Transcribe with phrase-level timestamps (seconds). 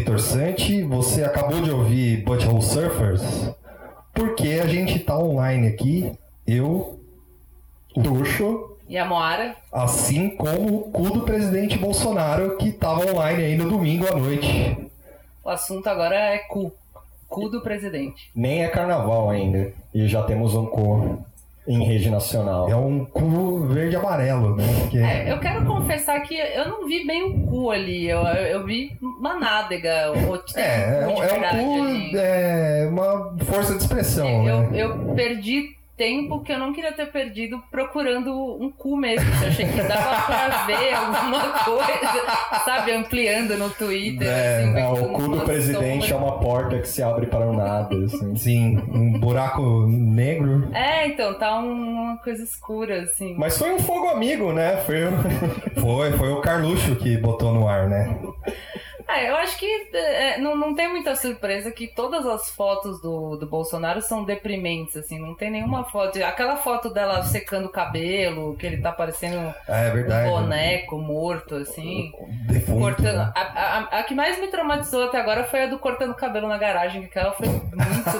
[0.00, 0.82] Vitor Santi.
[0.82, 3.50] Você acabou de ouvir Butthole Surfers?
[4.14, 6.10] Porque a gente tá online aqui,
[6.46, 6.98] eu,
[7.92, 9.54] Tuxo, E a Moara?
[9.70, 14.90] assim como o cu do presidente Bolsonaro, que tava online aí no domingo à noite.
[15.44, 16.72] O assunto agora é cu.
[17.28, 18.30] Cu do presidente.
[18.34, 19.70] Nem é carnaval ainda.
[19.94, 21.22] E já temos um cu
[21.68, 22.68] em rede nacional.
[22.68, 24.64] É um cu verde e amarelo, né?
[24.80, 28.08] Porque- É, eu quero confessar que eu não vi bem o cu ali.
[28.08, 30.12] Eu, eu vi uma nádega.
[30.26, 32.10] Ou É, é, um- é ali.
[32.10, 34.82] cu, é uma força de expressão, eu, né?
[34.82, 39.28] eu perdi tempo que eu não queria ter perdido procurando um cu mesmo.
[39.42, 42.92] Eu achei que dava pra ver alguma coisa, sabe?
[42.92, 44.26] Ampliando no Twitter.
[44.26, 47.52] É, assim, É, o cu do presidente é uma porta que se abre para o
[47.52, 47.94] nada.
[48.06, 48.34] Assim.
[48.34, 50.70] Sim, um buraco negro.
[50.72, 53.34] É, então, tá uma coisa escura, assim.
[53.36, 54.78] Mas foi um fogo amigo, né?
[54.78, 55.00] Foi.
[55.80, 58.18] Foi, foi o Carluxo que botou no ar, né?
[59.10, 63.36] Ah, eu acho que é, não, não tem muita surpresa que todas as fotos do,
[63.36, 66.22] do Bolsonaro são deprimentes, assim, não tem nenhuma foto.
[66.22, 70.30] Aquela foto dela secando o cabelo, que ele tá parecendo É um verdade.
[70.30, 72.12] boneco morto, assim.
[72.46, 73.16] Defunto, Cortando.
[73.16, 73.32] né?
[73.34, 76.58] A, a- a que mais me traumatizou até agora foi a do cortando cabelo na
[76.58, 77.70] garagem, que aquela foi muito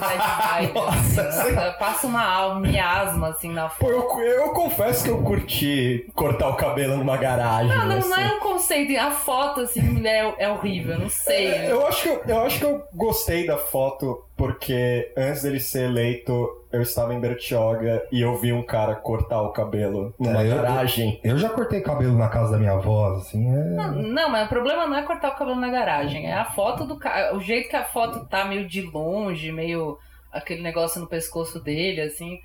[0.00, 0.18] bad
[0.48, 0.74] vibe.
[0.74, 1.70] Nossa, assim, né?
[1.78, 3.90] Passa uma alma, miasma, assim, na foto.
[3.92, 7.68] eu, eu confesso que eu curti cortar o cabelo numa garagem.
[7.68, 8.22] Não, não, não assim.
[8.22, 8.98] é um conceito.
[9.00, 11.46] A foto, assim, é, é horrível, não sei.
[11.48, 15.60] É, Eu acho, que eu, eu acho que eu gostei da foto porque antes dele
[15.60, 20.42] ser eleito, eu estava em Bertioga e eu vi um cara cortar o cabelo numa
[20.42, 21.20] É, eu- garagem.
[21.22, 23.64] Eu já cortei cabelo na casa da minha avó, assim, é...
[23.76, 26.84] Não, não, mas o problema não é cortar o cabelo na garagem, é a foto
[26.86, 27.36] do cara.
[27.36, 29.98] O jeito que a foto tá meio de longe, meio
[30.32, 32.38] aquele negócio no pescoço dele, assim.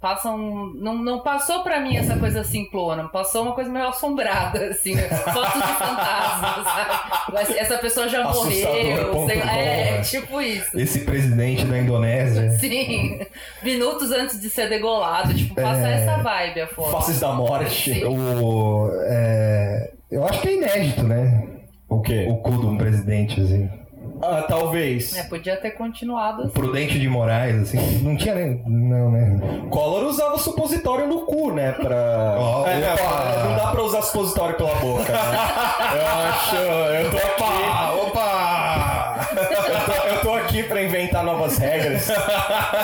[0.00, 0.72] Passa um.
[0.76, 4.94] Não, não passou pra mim essa coisa simplona, passou uma coisa meio assombrada, assim.
[4.94, 5.02] né?
[5.02, 7.58] Fotos de fantasmas, sabe?
[7.58, 8.40] Essa pessoa já morreu,
[8.70, 9.56] Assustador.com, sei lá.
[9.58, 10.00] É, né?
[10.00, 10.78] tipo isso.
[10.80, 12.50] Esse presidente da Indonésia.
[12.58, 13.20] Sim.
[13.62, 15.92] Minutos antes de ser degolado, tipo, passa É.
[16.02, 16.90] essa vibe a foto.
[16.92, 17.92] Faces da morte.
[17.94, 18.04] Sim.
[18.04, 21.46] O, é, eu acho que é inédito, né?
[21.90, 22.26] O quê?
[22.30, 23.68] O cu de um presidente, assim.
[24.22, 25.16] Ah, talvez.
[25.16, 26.52] É, podia ter continuado assim.
[26.52, 27.78] Prudente de Moraes, assim.
[28.02, 28.62] Não tinha nem.
[28.66, 29.40] Não, né?
[29.70, 31.72] Collor usava supositório no cu, né?
[31.72, 32.36] Pra.
[32.38, 33.44] Ó, É, é, opa!
[33.48, 35.18] não dá pra usar supositório pela boca, né?
[35.96, 36.56] Eu acho.
[36.56, 38.06] Eu tô aqui.
[38.06, 39.28] opa!
[39.32, 42.08] Eu tô, eu tô aqui pra inventar novas regras.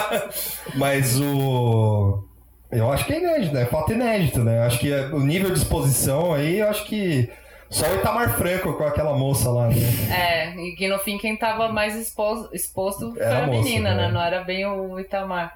[0.75, 2.25] Mas o.
[2.73, 3.63] Eu acho que é inédito, né?
[3.63, 4.59] É fato inédito, né?
[4.59, 7.29] Eu acho que o nível de exposição aí, eu acho que.
[7.71, 9.75] Só o Itamar Franco com aquela moça lá, né?
[10.11, 13.63] É, e que no fim quem tava mais exposto, exposto foi Era a a moça,
[13.63, 14.07] menina, né?
[14.07, 14.13] né?
[14.13, 15.55] Não era bem o Itamar.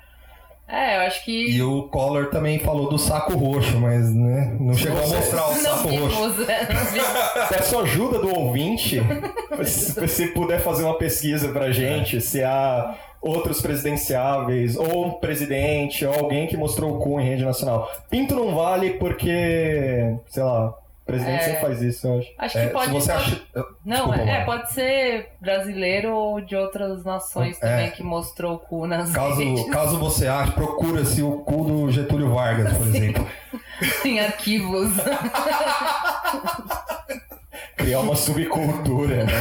[0.72, 1.50] É, eu acho que.
[1.50, 5.54] E o Collor também falou do saco roxo, mas né, não chegou a mostrar o
[5.54, 6.32] não saco roxo.
[6.34, 7.48] vimos, é, vimos.
[7.48, 9.02] Peço ajuda do ouvinte,
[9.64, 16.06] se se puder fazer uma pesquisa pra gente, se há outros presidenciáveis, ou um presidente,
[16.06, 17.90] ou alguém que mostrou o cu em rede nacional.
[18.08, 20.72] Pinto não vale porque, sei lá,
[21.10, 21.44] presidente É.
[21.44, 22.28] sempre faz isso, eu acho.
[22.38, 22.92] Acho É, que pode.
[22.92, 23.42] você pode- acha.
[23.84, 27.60] Não, Desculpa, é, pode ser brasileiro ou de outras nações É.
[27.60, 29.70] também que mostrou o cu nas Caso, redes.
[29.70, 33.26] caso você ache, procura-se o cu do Getúlio Vargas, por exemplo.
[34.04, 34.90] em arquivos.
[37.76, 39.32] Criar uma subcultura, né?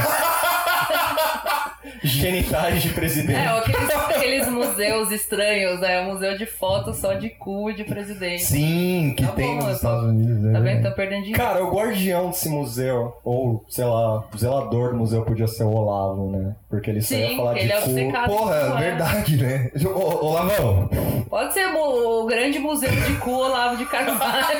[2.02, 3.38] Genitais de presidente.
[3.38, 3.90] É, aqueles,
[4.30, 6.00] aqueles museus estranhos, né?
[6.02, 8.44] Um museu de fotos só de cu de presidente.
[8.44, 10.42] Sim, que Tá tem bom, nos Estados Unidos.
[10.42, 10.52] né?
[10.52, 10.82] Tá vendo?
[10.82, 11.42] Tá perdendo dinheiro.
[11.42, 15.72] Cara, o guardião desse museu, ou, sei lá, o zelador do museu podia ser o
[15.74, 16.54] Olavo, né?
[16.68, 18.26] Porque ele só ia Sim, falar de é cu.
[18.28, 18.78] Porra, é.
[18.80, 19.70] verdade, né?
[19.84, 20.88] Ô, ô Lavão,
[21.28, 24.58] Pode ser o, o grande museu de cu Olavo de Carvalho.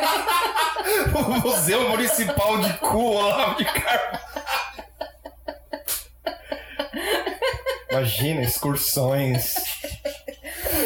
[1.15, 4.30] o Museu Municipal de Cu, Olavo de Carvalho.
[7.91, 9.55] Imagina, excursões,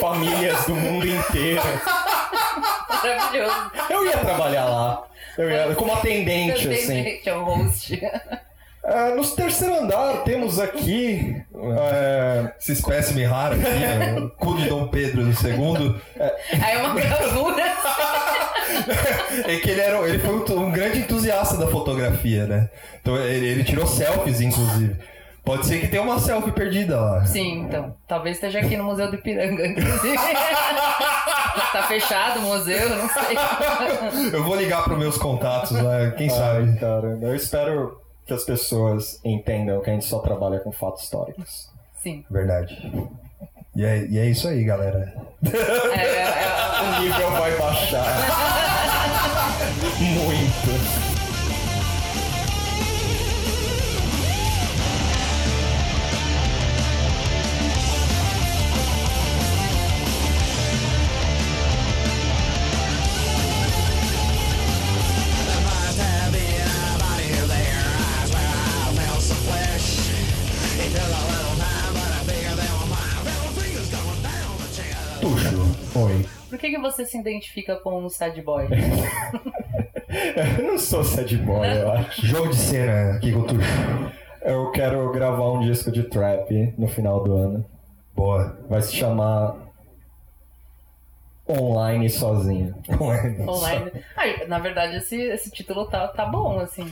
[0.01, 1.63] famílias do mundo inteiro.
[2.89, 3.71] Maravilhoso.
[3.91, 5.05] Eu ia trabalhar lá.
[5.37, 7.19] Eu ia, como atendente, assim.
[7.23, 8.01] Que é o host.
[8.87, 11.43] Ah, no terceiro andar temos aqui.
[11.79, 14.15] é, Esse espécime raro aqui, né?
[14.21, 16.01] o cu de Dom Pedro II.
[16.63, 17.65] Aí é uma gravura.
[19.47, 22.69] É que ele, era, ele foi um, um grande entusiasta da fotografia, né?
[23.01, 24.97] Então ele, ele tirou selfies, inclusive.
[25.45, 27.27] Pode ser que tenha uma selfie perdida lá.
[27.27, 27.95] Sim, então.
[28.09, 30.17] Talvez esteja aqui no Museu do Ipiranga, inclusive.
[31.73, 33.37] tá fechado o museu, não sei.
[34.33, 36.71] Eu vou ligar para meus contatos lá, quem sabe.
[36.71, 41.03] Ai, cara, eu espero que as pessoas entendam que a gente só trabalha com fatos
[41.03, 41.69] históricos.
[42.03, 42.25] Sim.
[42.31, 42.81] Verdade.
[43.77, 45.15] E é, e é isso aí, galera.
[45.45, 45.57] É,
[45.99, 46.55] é, é,
[46.85, 48.05] O nível vai baixar.
[49.99, 50.84] Muito.
[76.65, 78.67] Que, que você se identifica como um sad boy?
[80.59, 82.25] Eu não sou sad boy, eu acho.
[82.25, 83.69] Jogo de cena aqui com o Tuxo.
[84.43, 87.67] Eu quero gravar um disco de trap no final do ano.
[88.15, 88.57] Boa.
[88.69, 89.57] Vai se chamar
[91.49, 92.75] Online Sozinho.
[93.49, 93.91] Online.
[94.17, 96.89] Ah, na verdade, esse, esse título tá, tá bom, assim.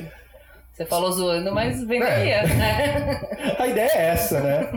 [0.73, 3.21] Você falou zoando, mas venderia, né?
[3.59, 4.69] A ideia é essa, né?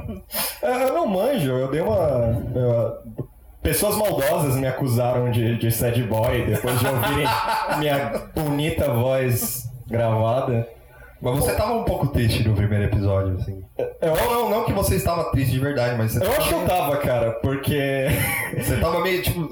[0.62, 2.44] Eu não manjo, eu dei uma.
[2.54, 3.25] eu-
[3.66, 7.28] Pessoas maldosas me acusaram de, de sad boy depois de ouvirem
[7.80, 10.68] minha bonita voz gravada.
[11.22, 13.64] Mas você tava um pouco triste no primeiro episódio, assim.
[14.02, 16.66] Eu, Não, não, que você estava triste de verdade, mas você, eu acho que eu
[16.68, 18.06] tava, cara, porque.
[18.56, 19.48] você tava meio tipo.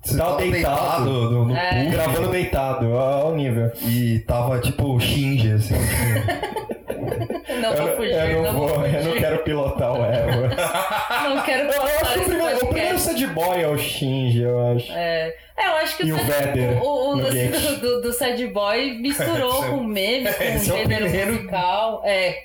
[0.00, 1.04] Você Tava tava deitado.
[1.04, 1.84] deitado no, no É.
[1.84, 3.70] cu gravando deitado, ao nível.
[3.82, 5.74] e tava tipo Shinji, assim.
[5.74, 6.87] tipo,
[7.60, 10.48] Não Eu, vou fugir, eu não vou vou, eu não quero pilotar o Eva.
[11.28, 14.92] Não quero Eu acho o primeiro, o primeiro sad boy é o Shinji, eu acho.
[14.92, 18.98] É, é, eu acho que E o o, o no do, do, do sad boy
[18.98, 21.32] misturou com meme, com Esse é o gênero primeiro.
[21.32, 22.02] musical.
[22.04, 22.42] É.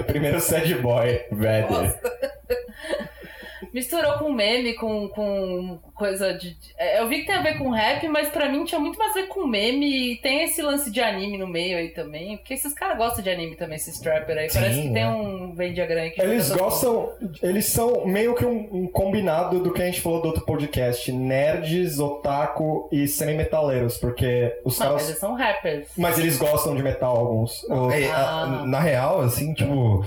[0.00, 1.94] O primeiro sad boy, Vader.
[3.72, 6.56] Misturou com meme, com, com coisa de.
[6.78, 9.10] é, Eu vi que tem a ver com rap, mas pra mim tinha muito mais
[9.12, 12.36] a ver com meme e tem esse lance de anime no meio aí também.
[12.38, 14.48] Porque esses caras gostam de anime também, esses trapper aí.
[14.50, 15.08] Sim, Parece que tem né?
[15.08, 17.12] um Vendiagram aí que Eles gostam,
[17.42, 21.10] eles são meio que um, um combinado do que a gente falou do outro podcast:
[21.12, 25.08] nerds, otaku e semi-metaleiros, porque os Não, mas caras.
[25.08, 25.88] eles são rappers.
[25.96, 27.64] Mas eles gostam de metal, alguns.
[27.92, 28.42] É, Ah.
[28.62, 30.04] a- na real, assim, tipo,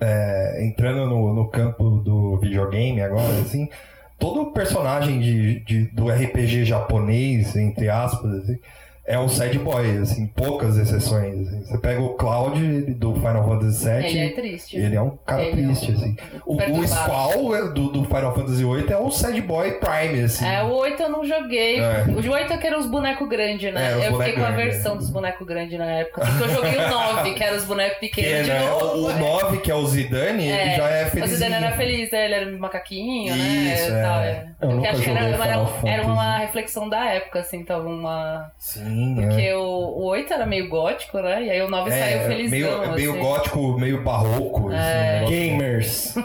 [0.00, 3.68] é, entrando no, no campo do videogame agora, assim,
[4.18, 8.58] todo personagem de, de- do RPG japonês, entre aspas, assim,
[9.08, 11.48] é um sad boy, assim, poucas exceções.
[11.48, 11.64] assim.
[11.64, 12.60] Você pega o Cloud
[12.94, 14.76] do Final Fantasy VII, Ele é triste.
[14.76, 16.16] ele é um cara Ele é um- triste, assim.
[16.44, 16.86] O, o.
[16.86, 20.44] Squall é, do, do Final Fantasy VIII é um sad boy prime, assim.
[20.46, 21.80] É, o 8 eu não joguei.
[21.80, 22.04] É.
[22.08, 23.92] O 8 é que era os bonecos grandes, né?
[23.92, 24.98] É, eu fiquei com a grandes, versão é.
[24.98, 26.20] dos bonecos grandes na época.
[26.26, 28.84] Porque eu joguei o 9, que era os bonecos Que pequenos é, de né, novo.
[28.98, 31.30] o, o 9, que é o Zidane, ele já é O feliz.
[31.30, 32.24] Zidane era feliz, né?
[32.26, 33.74] ele era um macaquinho, né?
[33.74, 34.28] Isso, e tal, é.
[34.30, 34.44] é.
[34.60, 37.88] Eu Porque nunca acho que era, joguei era, era uma reflexão da época, assim, tava
[37.88, 38.50] uma.
[38.58, 39.56] Sim, Porque é.
[39.56, 41.44] o, o 8 era meio gótico, né?
[41.44, 42.50] E aí o 9 saiu É, felizão.
[42.50, 43.20] meio, meio assim.
[43.20, 44.72] gótico, meio barroco.
[44.72, 45.20] É.
[45.24, 46.14] Assim, Gamers.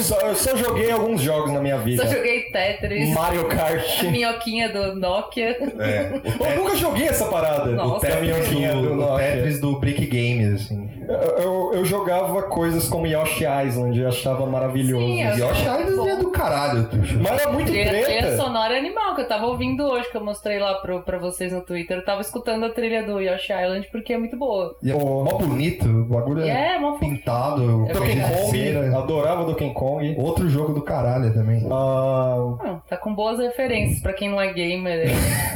[0.00, 2.04] só, eu só joguei alguns jogos na minha vida.
[2.06, 4.00] Só joguei Tetris, Mario Kart.
[4.00, 5.56] a minhoquinha do Nokia.
[5.78, 6.10] É,
[6.50, 7.70] Eu nunca joguei essa parada.
[7.72, 7.96] Nossa.
[7.96, 9.26] O Tetris do, do o Nokia.
[9.32, 10.88] Tetris do Brick Games, assim.
[11.08, 15.04] Eu, eu, jogava coisas como Yoshi Island, eu achava maravilhoso.
[15.04, 17.18] Sim, eu- Yoshi Island é do caralho, Tuxo.
[17.22, 18.36] Mas era muito Trilha, trilha treta.
[18.36, 21.52] sonora é animal, que eu tava ouvindo hoje, que eu mostrei lá pro, pra vocês
[21.52, 21.98] no Twitter.
[21.98, 24.74] Eu tava escutando a trilha do Yoshi Island porque é muito boa.
[24.82, 28.20] E é mó bonito, o bagulho E é é, fo- pintado, É Donkey.
[28.20, 30.14] Kong, adorava Donkey Kong.
[30.18, 31.66] Outro jogo do caralho também.
[31.70, 35.10] Ah, Ah, tá com boas referências pra quem não é gamer.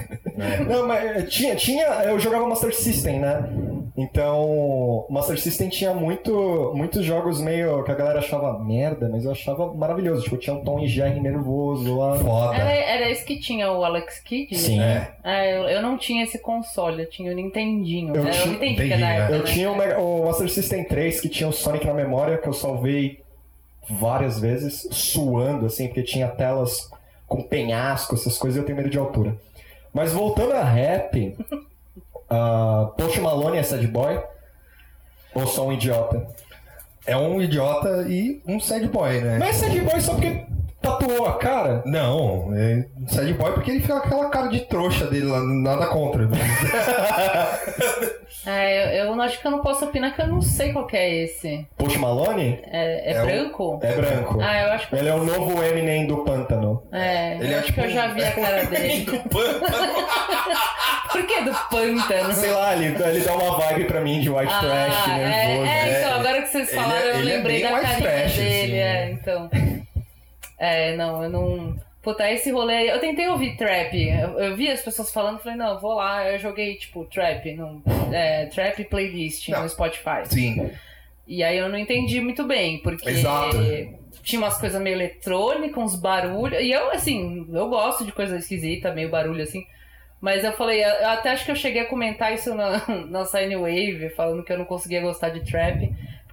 [0.68, 1.86] não, mas tinha, tinha.
[2.04, 3.48] Eu jogava Master System, né?
[3.96, 9.24] Então, o Master System tinha muito, muitos jogos meio que a galera achava merda, mas
[9.24, 10.22] eu achava maravilhoso.
[10.22, 12.18] Tipo, tinha um Tom e Jerry nervoso lá.
[12.18, 12.56] Foda.
[12.56, 14.56] Era, era esse que tinha o Alex Kidd?
[14.56, 14.80] Sim.
[14.80, 15.12] É.
[15.24, 18.14] É, eu, eu não tinha esse console, eu tinha o Nintendinho.
[18.14, 18.30] Eu né?
[18.30, 19.16] tinha- eu né?
[19.18, 19.32] época.
[19.34, 19.44] Eu né?
[19.44, 22.52] tinha o, Mega- o Master System 3 que tinha o Sonic na memória, que eu
[22.52, 23.20] salvei
[23.88, 26.90] várias vezes, suando, assim, porque tinha telas
[27.26, 29.36] com penhasco, essas coisas, e eu tenho medo de altura.
[29.92, 31.36] Mas voltando a rap,
[32.30, 34.22] uh, Post Malone é sad boy?
[35.34, 36.26] Ou só um idiota?
[37.06, 39.38] É um idiota e um sad boy, né?
[39.38, 40.46] Mas é sad boy só porque
[40.80, 41.82] tatuou a cara?
[41.84, 45.86] Não, é sad boy porque ele fica com aquela cara de trouxa dele lá, nada
[45.86, 46.28] contra.
[48.46, 50.96] É, eu, eu acho que eu não posso opinar que eu não sei qual que
[50.96, 51.66] é esse.
[51.76, 53.78] Post Malone É, é, É o- branco?
[53.82, 54.38] é branco.
[54.40, 54.96] Ah, eu acho que.
[54.96, 56.82] Ele é o novo Eminem do pântano.
[56.90, 59.06] É, Ele eu é acho tipo que eu já vi a cara dele.
[61.12, 62.32] Por que do pântano?
[62.32, 65.66] Sei lá, ele, ele dá uma vibe pra mim de white trash, Ah, nervoso.
[65.66, 67.70] é, é, então, É, agora que vocês ele é- falaram, eu ele é lembrei bem
[67.70, 68.78] da white carinha trash, dele, assim.
[68.80, 69.50] é, então.
[70.60, 71.76] É, não, eu não.
[72.02, 72.88] Puta, esse rolê aí.
[72.88, 73.96] Eu tentei ouvir trap.
[73.96, 76.30] Eu, eu vi as pessoas falando, falei, não, vou lá.
[76.30, 79.62] Eu joguei, tipo, trap, no, é, trap playlist Não.
[79.62, 80.26] no Spotify.
[80.26, 80.70] Sim.
[81.26, 83.08] E aí eu não entendi muito bem, porque.
[83.08, 83.56] Exato.
[84.22, 86.60] tinha umas coisas meio eletrônicas, uns barulhos.
[86.60, 89.64] E eu, assim, eu gosto de coisa esquisita, meio barulho assim.
[90.20, 93.56] Mas eu falei, eu até acho que eu cheguei a comentar isso na, na Sine
[93.56, 95.90] Wave, falando que eu não conseguia gostar de trap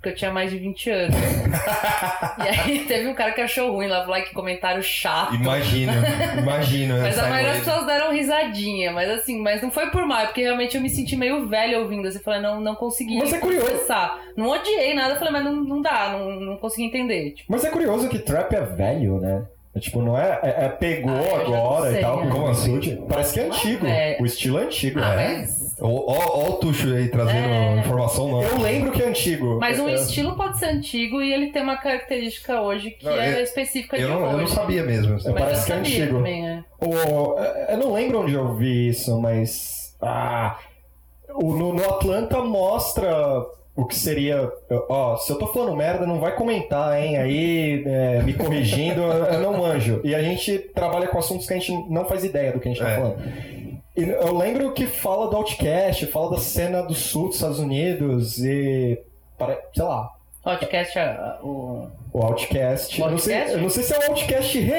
[0.07, 1.15] porque eu tinha mais de 20 anos.
[2.39, 5.35] e aí teve um cara que achou ruim lá, like, comentário chato.
[5.35, 5.91] Imagino,
[6.37, 6.97] imagino.
[7.01, 10.25] Mas a maioria das pessoas deram risadinha, mas assim, mas não foi por mal, é
[10.25, 13.39] porque realmente eu me senti meio velha ouvindo, assim, falei, não, não consegui Mas é
[13.39, 13.65] curioso.
[13.65, 14.19] processar.
[14.35, 17.31] Não odiei nada, falei, mas não, não dá, não, não consegui entender.
[17.31, 19.45] Tipo, Mas é curioso que trap é velho, né?
[19.77, 22.27] É, tipo, não é, é- é pegou Ah, eu agora sei, e tal.
[22.27, 22.95] Como assim?
[23.07, 23.85] Parece que é antigo.
[23.87, 24.17] É.
[24.19, 24.99] O estilo é antigo.
[24.99, 25.37] ah, né?
[25.39, 27.77] mas, Ó, o Tuxo aí trazendo É.
[27.79, 28.47] informação nova.
[28.47, 29.59] Eu lembro que é antigo.
[29.59, 33.13] mas um É- estilo pode ser antigo e ele tem uma característica hoje que Não,
[33.13, 34.33] é eu- específica Eu de não, hoje.
[34.33, 35.13] eu não sabia mesmo.
[35.13, 36.17] Mas parece eu que é antigo.
[36.17, 36.63] também, é.
[36.81, 37.35] O-
[37.71, 39.95] eu não lembro onde eu vi isso, mas.
[40.01, 40.57] Ah,
[41.35, 43.45] o- no, no Atlanta mostra
[43.77, 44.51] o que seria.
[44.89, 47.15] Ó, se eu tô falando merda, não vai comentar, hein?
[47.17, 50.01] Aí, é, me corrigindo, eu não manjo.
[50.03, 52.71] E a gente trabalha com assuntos que a gente não faz ideia do que a
[52.73, 52.95] gente tá É.
[52.95, 53.17] falando.
[53.95, 58.37] E eu lembro que fala do Outcast, fala da cena do sul dos Estados Unidos
[58.43, 58.99] e.
[59.73, 60.09] Sei lá.
[60.49, 61.87] Ah, o...
[62.13, 62.99] O Outcast.
[63.01, 63.55] O Eu não sei, Outcast?
[63.57, 64.57] eu não sei se é o Outcast.
[64.57, 64.69] Hey!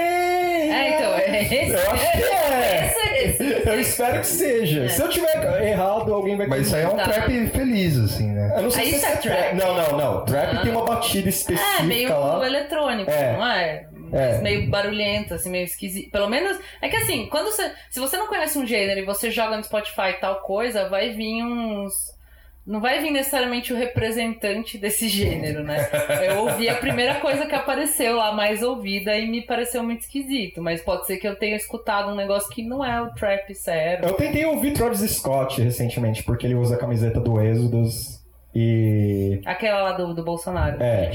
[0.71, 1.71] É, então, é esse.
[1.73, 2.87] Eu acho que é.
[2.87, 3.69] Esse, esse.
[3.69, 4.85] Eu espero que seja.
[4.85, 4.89] É.
[4.89, 7.05] Se eu tiver errado, alguém vai Mas isso aí é um Tá.
[7.05, 8.53] trap feliz, assim, né?
[8.57, 9.55] Eu não sei Aí se isso é é trap.
[9.55, 10.25] Não, não, não.
[10.25, 10.61] Trap Ah.
[10.63, 12.47] tem uma batida específica É, meio lá.
[12.47, 13.33] eletrônico, É.
[13.37, 13.87] não é?
[14.13, 14.39] É.
[14.39, 16.11] Meio barulhento, assim, meio esquisito.
[16.11, 16.59] Pelo menos.
[16.83, 17.71] É que assim, quando você.
[17.91, 21.43] Se você não conhece um gênero e você joga no Spotify tal coisa, vai vir
[21.45, 21.93] uns.
[22.69, 25.89] Não vai vir necessariamente o representante desse gênero, né?
[26.23, 30.61] Eu ouvi a primeira coisa que apareceu lá, mais ouvida, e me pareceu muito esquisito.
[30.61, 34.05] Mas pode ser que eu tenha escutado um negócio que não é o trap sério.
[34.05, 38.23] Eu tentei ouvir Travis Scott recentemente, porque ele usa a camiseta do Êxodos
[38.55, 39.41] e.
[39.47, 40.77] Aquela lá do, do Bolsonaro.
[40.83, 41.13] É.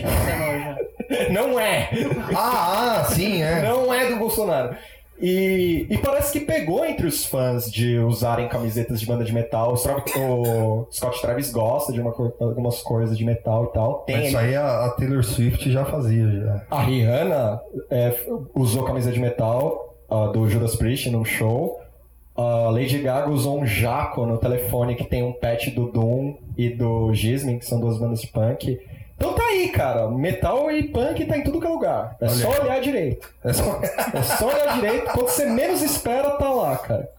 [1.30, 1.88] Não é!
[2.36, 3.62] Ah, ah, sim, é.
[3.62, 4.76] Não é do Bolsonaro.
[5.20, 9.74] E, e parece que pegou entre os fãs de usarem camisetas de banda de metal.
[9.74, 14.00] O, Scott Travis gosta de uma algumas coisas de metal e tal.
[14.06, 16.66] Tem Mas isso aí a, a Taylor Swift já fazia, já.
[16.70, 18.14] A Rihanna é,
[18.54, 21.80] usou camisa de metal ah, do Judas Priest num show.
[22.36, 26.70] A Lady Gaga usou um jaco no telefone que tem um patch do Doom e
[26.70, 28.80] do Gismin, que são duas bandas de punk.
[29.24, 30.10] Então tá aí, cara.
[30.10, 32.18] Metal e punk tá em tudo que é lugar.
[32.20, 32.60] É Olha só aí.
[32.60, 33.34] olhar direito.
[33.42, 33.82] É só...
[34.14, 35.12] É só olhar direito.
[35.12, 37.10] Quando você menos espera, tá lá, cara.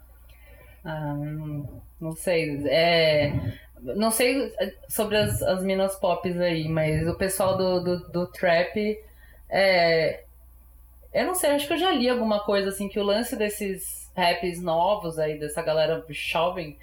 [0.84, 2.62] Ah, não, não sei.
[2.68, 3.32] É,
[3.80, 4.52] não sei
[4.86, 8.98] sobre as, as minas pop aí, mas o pessoal do, do, do trap.
[9.48, 10.24] É,
[11.14, 14.10] eu não sei, acho que eu já li alguma coisa assim que o lance desses
[14.14, 16.76] raps novos aí, dessa galera jovem.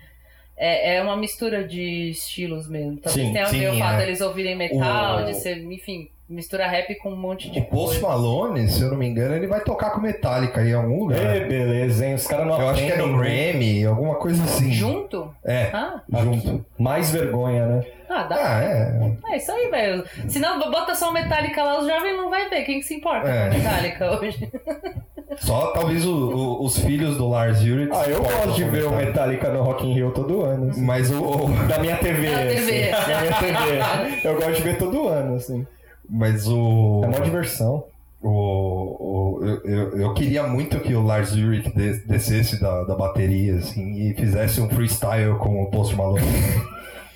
[0.63, 2.97] É, é uma mistura de estilos mesmo.
[2.97, 4.05] Talvez Sim, tenha a ver o fato é.
[4.05, 7.99] deles ouvirem metal, O- de ser, enfim, mistura rap com um monte de O Post
[7.99, 8.07] coisa.
[8.15, 11.35] Malone, se eu não me engano, ele vai tocar com Metallica em algum lugar.
[11.35, 12.13] Ê, beleza, hein?
[12.15, 13.17] Os caras não Eu acho que é no.
[13.17, 14.71] Grammy, alguma coisa assim.
[14.71, 15.33] Junto?
[15.45, 16.65] É, Ah, junto.
[16.77, 17.85] Mais vergonha, né?
[18.09, 18.35] ah, dá.
[18.37, 19.11] Ah, é.
[19.33, 20.03] É isso aí, velho.
[20.27, 22.63] Se não, bota só o Metallica lá, os jovens não vai ver.
[22.63, 23.49] Quem que se importa É.
[23.49, 24.49] com Metallica hoje?
[25.37, 27.89] Só talvez o- o- os filhos do Lars Ulrich.
[27.93, 28.91] Ah, eu gosto de ver o.
[28.91, 30.69] Metallica no Rock in Rio todo ano.
[30.71, 30.81] assim.
[30.83, 32.29] Mas o, o- Da minha TV.
[32.29, 32.91] Da TV.
[32.91, 33.11] assim.
[33.11, 34.27] Da minha TV.
[34.27, 35.65] Eu gosto de ver todo ano, assim.
[36.11, 37.85] Mas o, É uma diversão.
[38.21, 42.93] o, o- eu, eu, eu queria muito que o Lars Ulrich des- descesse da, da
[42.95, 46.21] bateria assim e fizesse um freestyle com o Post Malone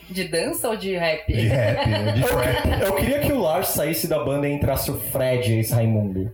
[0.10, 1.32] De dança ou de rap?
[1.32, 2.82] de rap, né, de trap.
[2.82, 6.32] Eu queria que o Lars saísse da banda e entrasse o Fred, ex-Raimundo.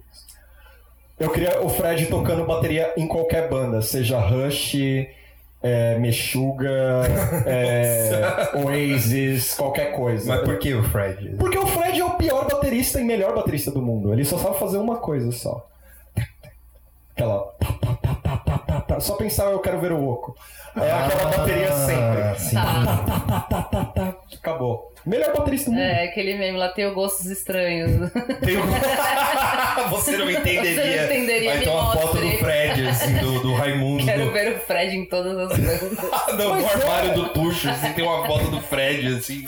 [1.20, 4.76] Eu queria o Fred tocando bateria em qualquer banda, seja Rush,
[5.64, 7.04] é, Meshuga,
[7.46, 10.36] é, Oasis, qualquer coisa.
[10.36, 11.36] Mas por que o Fred?
[11.38, 14.12] Porque o Fred é o pior baterista e melhor baterista do mundo.
[14.12, 15.68] Ele só sabe fazer uma coisa só.
[17.14, 17.54] Aquela.
[19.00, 20.36] Só pensar, eu quero ver o oco.
[20.76, 22.58] É aquela bateria sempre.
[22.58, 24.16] Ah, tá.
[24.36, 24.92] Acabou.
[25.06, 25.84] Melhor baterista do mundo.
[25.84, 28.12] É, aquele meme lá tem o gostos estranhos.
[28.42, 28.56] Tem
[29.90, 30.74] Você não entenderia.
[30.76, 34.06] Você não entenderia, ter uma foto do Fred, assim, do, do Raimundo.
[34.06, 35.92] Quero do- ver o Fred em todas as bandas.
[36.38, 36.74] No, no é.
[36.74, 39.44] armário do Tuxo, assim, tem uma foto do Fred, assim,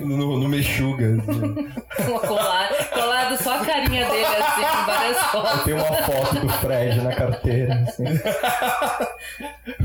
[0.00, 1.16] no, no, no Mexuga.
[1.16, 2.18] assim.
[2.26, 5.62] Colar, colado só a carinha dele, assim, com várias fotos.
[5.64, 8.04] Tem uma foto do Fred na carteira, assim.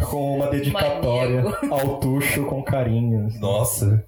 [0.09, 1.73] com uma dedicatória Maníaco.
[1.73, 3.27] ao Tuxo com carinho.
[3.27, 3.39] assim.
[3.39, 4.05] Nossa.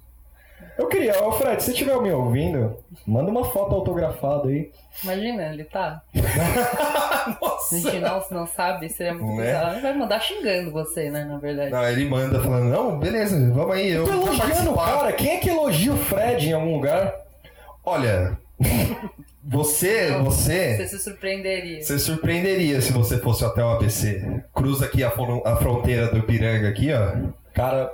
[0.78, 4.70] Eu queria, ô Fred, se você estiver me ouvindo, manda uma foto autografada aí.
[5.02, 6.02] Imagina, ele tá.
[6.14, 7.78] A Nossa.
[7.80, 9.46] gente não, não sabe, seria muito Né?
[9.46, 9.72] bizarro.
[9.72, 11.70] Ele vai mandar xingando você, né, na verdade.
[11.70, 15.12] Não, ele manda falando, não, beleza, vamos aí, eu Tô vou elogiando o cara.
[15.12, 17.12] Quem é que elogia o Fred em algum lugar?
[17.84, 18.36] Olha,
[19.48, 21.80] Você, Você você, se surpreenderia.
[21.82, 24.42] você surpreenderia se você fosse até o ABC.
[24.52, 27.30] Cruza aqui a, a fronteira do Ipiranga aqui, ó.
[27.54, 27.88] Cara,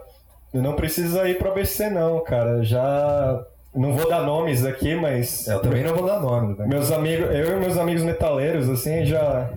[0.60, 2.62] não precisa ir pro ABC não, cara.
[2.62, 3.44] Já.
[3.74, 5.46] Não vou dar nomes aqui, mas.
[5.46, 6.66] Eu também não vou dar nome, né?
[6.66, 9.50] Meus amigos, eu e meus amigos metaleiros, assim, já.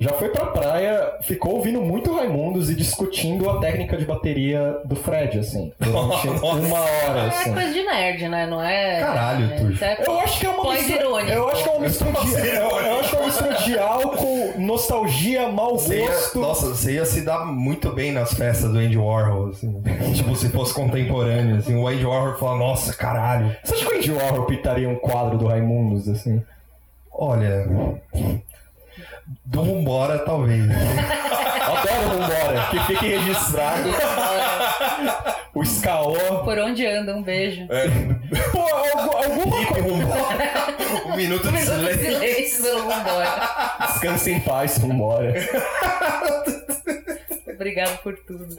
[0.00, 4.94] Já foi pra praia, ficou ouvindo muito Raimundos e discutindo a técnica de bateria do
[4.94, 5.72] Fred, assim.
[5.80, 6.46] Durante Nossa.
[6.60, 7.52] uma hora, É assim.
[7.52, 8.46] coisa de nerd, né?
[8.46, 9.00] Não é.
[9.00, 9.84] Caralho, é, Tuxo.
[9.84, 11.02] é Eu acho que é uma mistura.
[11.32, 12.46] Eu acho que é uma mistura de.
[12.56, 16.38] Eu, acho que é uma mistura de álcool, nostalgia, mau Você ia, gosto.
[16.38, 19.82] nossa, você ia se dar muito bem nas festas do Andy Warhol, assim.
[20.14, 21.74] tipo, se fosse contemporâneo, assim.
[21.74, 23.56] O Andy Warhol fala, nossa, caralho.
[23.64, 26.40] Você acha que o Andy Warhol pintaria um quadro do Raimundos, assim?
[27.12, 27.66] Olha...
[29.44, 30.64] Do Vambora, talvez.
[30.70, 33.88] Adoro Vambora, que fique registrado.
[35.54, 36.14] O Skaô.
[36.44, 37.66] Por onde anda, um beijo.
[38.52, 39.88] Pô, algu- alguma coisa.
[41.06, 42.04] um minuto de Minuto de silêncio.
[42.12, 43.76] silêncio pelo Vambora.
[43.88, 45.34] Descanse em paz, Vambora.
[47.54, 48.56] Obrigado por tudo.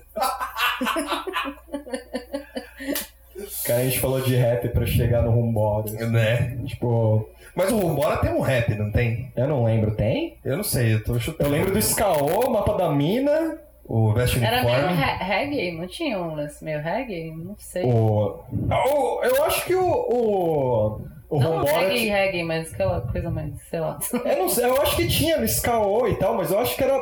[3.65, 5.89] Cara, a gente falou de rap pra chegar no Vambora.
[6.07, 6.57] Né?
[6.65, 9.31] Tipo, Mas o Vambora tem um rap, não tem?
[9.35, 10.37] eu não lembro, tem?
[10.43, 11.49] Eu não sei, eu tô Eu chutando.
[11.51, 15.01] lembro do Skaô, Mapa da Mina, O Veste Era meio Uniforme.
[15.03, 15.71] re- reggae?
[15.77, 17.31] Não tinha um lance meio reggae?
[17.31, 17.83] Não sei.
[17.83, 18.39] o...
[18.51, 19.83] o- Eu acho que o...
[19.83, 23.99] O, o não reggae, reggae, mas aquela coisa mais, sei lá.
[24.25, 26.83] Eu não sei, eu acho que tinha no Skaô e tal, mas eu acho que
[26.83, 26.99] era,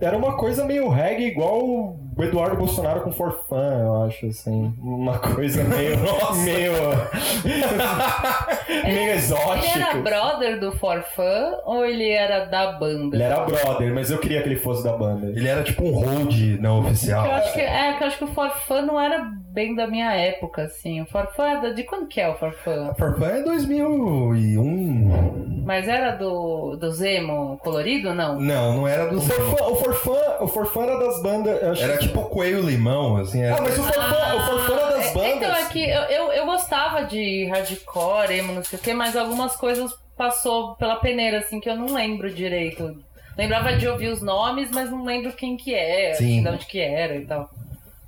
[0.00, 4.72] era uma coisa meio reggae, igual o Eduardo Bolsonaro com Forfã, eu acho, assim.
[4.80, 5.96] Uma coisa meio.
[6.44, 6.72] meio.
[8.84, 9.78] meio Ele exótica.
[9.78, 13.16] era brother do Forfã ou ele era da banda?
[13.16, 15.26] Ele era brother, mas eu queria que ele fosse da banda.
[15.26, 17.26] Ele era tipo um hold não oficial.
[17.26, 20.12] Eu acho que, é, que eu acho que o Forfã não era bem da minha
[20.14, 21.00] época, assim.
[21.02, 22.92] O Forfã é da, de quando que é o Forfã?
[22.98, 25.62] Farfã é 2001.
[25.64, 28.38] Mas era do, do Zemo colorido não?
[28.38, 31.62] Não, não era do O Forfã, o Forfã, o Forfã era das bandas.
[31.62, 33.42] eu acho Era que- tipo Coelho Limão, assim.
[33.42, 33.56] Era...
[33.56, 35.36] Ah, mas o Forfã, o era das é- bandas.
[35.36, 39.16] Então, é que eu, eu, eu gostava de hardcore, emo, não sei o que, mas
[39.16, 42.96] algumas coisas passou pela peneira, assim, que eu não lembro direito.
[43.36, 46.42] Lembrava de ouvir os nomes, mas não lembro quem que é, Sim.
[46.42, 47.50] de onde que era e tal.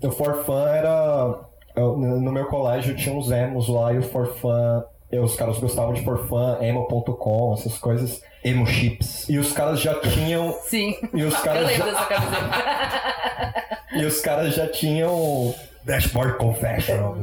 [0.03, 1.41] O Forfã era.
[1.75, 4.85] eu- no meu colégio tinha uns emos lá e o Forfã.
[5.11, 8.23] e Os caras gostavam de Forfã, emo.com, essas coisas.
[8.45, 9.29] Emo Chips.
[9.29, 10.53] E os caras já tinham.
[10.63, 10.95] Sim.
[11.13, 13.76] E os Eu caras lembro já, dessa camiseta.
[13.93, 15.55] e os caras já tinham.
[15.85, 17.17] Dashboard Confessional.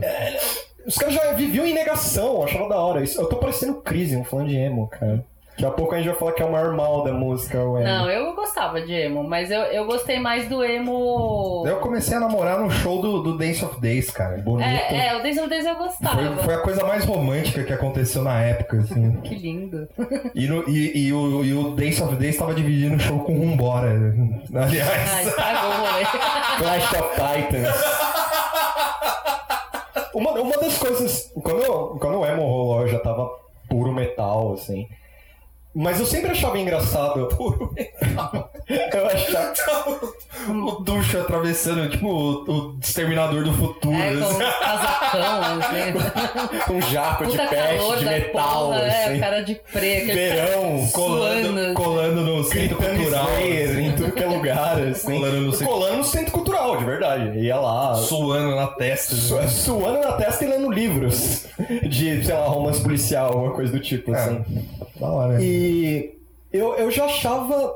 [0.86, 3.04] Os caras já viviam em negação, achava da hora.
[3.04, 5.26] Isso, eu tô parecendo Crisium falando de emo, cara.
[5.54, 7.78] Daqui a pouco a gente vai falar que é o maior mal da música, o
[7.78, 7.86] emo.
[7.88, 11.64] Não, eu gostava de emo, mas eu, eu gostei mais do emo.
[11.66, 14.38] Eu comecei a namorar no show do, do Dance of Days, cara.
[14.40, 14.68] Bonito.
[14.68, 16.16] É, é, o Days of Days eu gostava.
[16.36, 19.12] Foi, foi a coisa mais romântica que aconteceu na época, assim.
[19.22, 19.88] Que lindo.
[20.34, 23.38] E, no- e- e o, e o Dance of Days tava dividindo o show com
[23.38, 23.90] Rumbora.
[24.56, 25.28] Ai, Aliás.
[25.28, 26.06] estragou o rolê.
[26.58, 27.76] Clash of Titans.
[30.16, 31.32] uma, uma das coisas.
[31.44, 33.30] Quando, eu- quando o emo rolou, eu já tava
[33.70, 34.88] puro metal, assim.
[35.76, 37.28] Mas eu sempre achava engraçado.
[38.94, 40.00] Eu achava.
[40.50, 42.44] o Ducho atravessando, tipo, o,
[42.76, 43.96] o Exterminador do Futuro.
[43.96, 44.36] É, com assim.
[44.36, 46.64] um casacão, assim.
[46.68, 49.18] Com um jaco de Puta peste, calor de metal, porra, é, assim.
[49.18, 50.04] o cara de preto.
[50.04, 51.74] aquele Verão, Colando, Suando.
[51.74, 53.28] colando no centro cultural.
[53.38, 55.12] Slayer em tudo que é lugar, assim.
[55.20, 57.40] Colando no centro- Colando no centro cultural, de verdade.
[57.40, 59.16] Ia lá, Suando na testa.
[59.16, 59.48] su- né?
[59.48, 61.48] suando na testa e lendo livros
[61.90, 64.20] de, sei lá, romance policial, alguma coisa do tipo, É.
[64.20, 64.46] assim.
[65.04, 65.42] Da hora.
[65.44, 66.18] E
[66.52, 67.76] eu, eu já achava.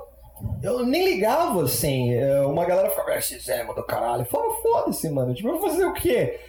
[0.61, 2.13] Eu nem ligava, assim.
[2.13, 4.21] é, Uma galera ficava, "Ah, esse Zemo do caralho.
[4.21, 5.33] Eu falava, foda-se, mano.
[5.33, 6.39] Tipo, eu vou fazer o quê?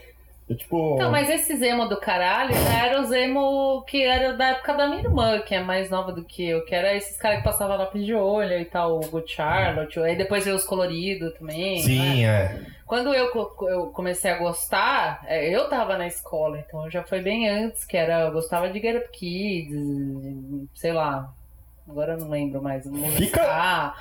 [0.48, 0.96] Eu, tipo.
[0.98, 4.86] Não, mas esse Zemo do caralho já era o Zemo que era da época da
[4.88, 7.76] minha irmã, que é mais nova do que eu, que era esses caras que passavam
[7.76, 11.76] lápis de olho e tal, o Good Charlotte, aí depois veio os coloridos também.
[11.76, 11.82] né?
[11.82, 12.60] Sim, é.
[12.86, 13.30] Quando eu,
[13.68, 17.98] eu comecei a gostar, é, eu tava na escola, então já foi bem antes, que
[17.98, 19.76] era, eu gostava de Get Up Kids,
[20.74, 21.30] sei lá,
[21.88, 22.84] agora eu não lembro mais.
[23.16, 23.94] Fica- Ah,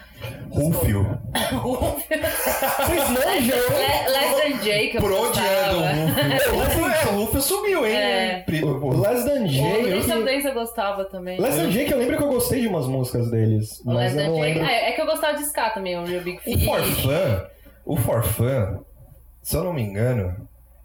[0.50, 1.06] Rufio.
[1.34, 4.08] Vocês manjam, hein?
[4.10, 5.82] Less Than Jake, eu Por onde anda o.
[5.82, 6.28] Rufio?
[6.58, 7.95] O Rufio, o Rufio sumiu, hein?
[7.95, 8.43] É.
[8.45, 11.39] Pri- O Les Dan O eu- eu gostava também.
[11.39, 13.80] Les Dan J, que eu lembro que eu gostei de umas músicas deles.
[13.82, 14.54] O Mas Less eu Than não Jake.
[14.60, 14.69] lembro.
[14.71, 16.65] É, é que eu gostava de ska também, o Real Big O Fish.
[16.65, 17.45] Forfã,
[17.86, 18.80] o Forfã,
[19.41, 20.36] se eu não me engano,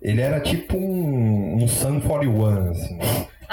[0.00, 2.98] ele era tipo um, um Sun 41, assim.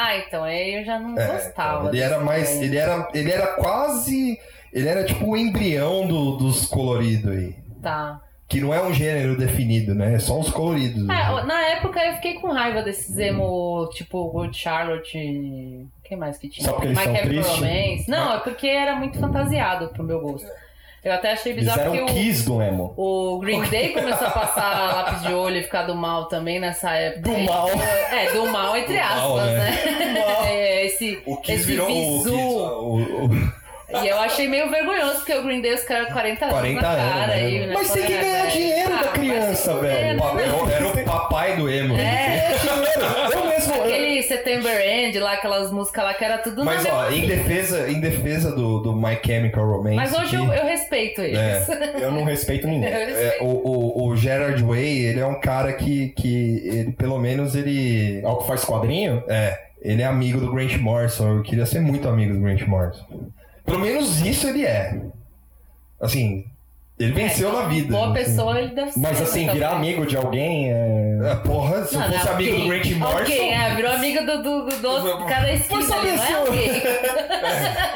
[0.02, 1.90] Ah, então, aí eu já não É, gostava.
[1.90, 2.62] ele era mais.
[2.62, 4.40] Ele era, ele era quase.
[4.72, 7.56] Ele era tipo o embrião do- dos coloridos aí.
[7.82, 8.22] Tá.
[8.48, 10.16] Que não é um gênero definido, né?
[10.16, 11.04] É só os coloridos.
[11.08, 16.50] É, na época eu fiquei com raiva desses emo, tipo Good Charlotte, Quem mais que
[16.50, 16.66] tinha?
[16.66, 17.56] Só porque eles My são tristes?
[17.56, 18.10] Romance.
[18.10, 20.48] Não, é porque era muito fantasiado pro meu gosto.
[21.04, 22.94] Eu até achei Eles bizarro eram porque o, Kiss do emo.
[22.98, 26.92] o Green Day começou a passar lápis de olho e ficar do mal também nessa
[26.92, 27.22] época.
[27.32, 27.70] Do mal.
[28.12, 29.54] É, do mal entre Do aspas, mal, né?
[29.54, 30.24] né?
[30.50, 32.32] É, esse, O Kiss esse virou o, visu.
[32.32, 33.60] Kiss, o, o-
[34.04, 36.90] E eu achei meio vergonhoso, porque o Green Day, os caras 40 anos 40 na
[36.90, 37.28] anos, cara.
[37.28, 37.34] né?
[37.34, 37.74] aí, né?
[37.74, 40.24] Mas tem que ganhar dinheiro Ah, da criança, vai se velho.
[40.72, 41.96] Era o papai do emo.
[41.98, 42.52] É,
[44.30, 48.56] September End lá, aquelas músicas lá que era tudo Mas ó, em defesa, em defesa
[48.56, 49.96] do, do My Chemical Romance.
[49.98, 51.38] Mas hoje eu, que- eu respeito eles.
[51.38, 51.66] É.
[52.02, 52.90] Eu não respeito ninguém.
[52.90, 57.20] Eu É, o, o, o Gerard Way, ele é um cara que, que ele, pelo
[57.20, 58.22] menos ele.
[58.24, 59.22] É o que faz quadrinho?
[59.28, 61.38] É, ele é amigo do Grant Morrison.
[61.38, 63.06] Eu queria ser muito amigo do Grant Morrison.
[63.66, 65.02] Pelo menos isso ele é.
[66.00, 66.46] Assim,
[67.00, 67.94] ele venceu na vida.
[67.94, 68.14] Boa assim.
[68.26, 69.00] pessoa ele deve ser.
[69.00, 71.20] Mas assim, né, virar amigo de alguém é.
[71.24, 73.18] É, porra, se eu Não, fosse não, amigo do alguém- Grant Morrison.
[73.20, 76.36] Alguém, é, virou amigo do, do, do, do cara esquina saber ali, não se é
[76.36, 76.72] eu- alguém.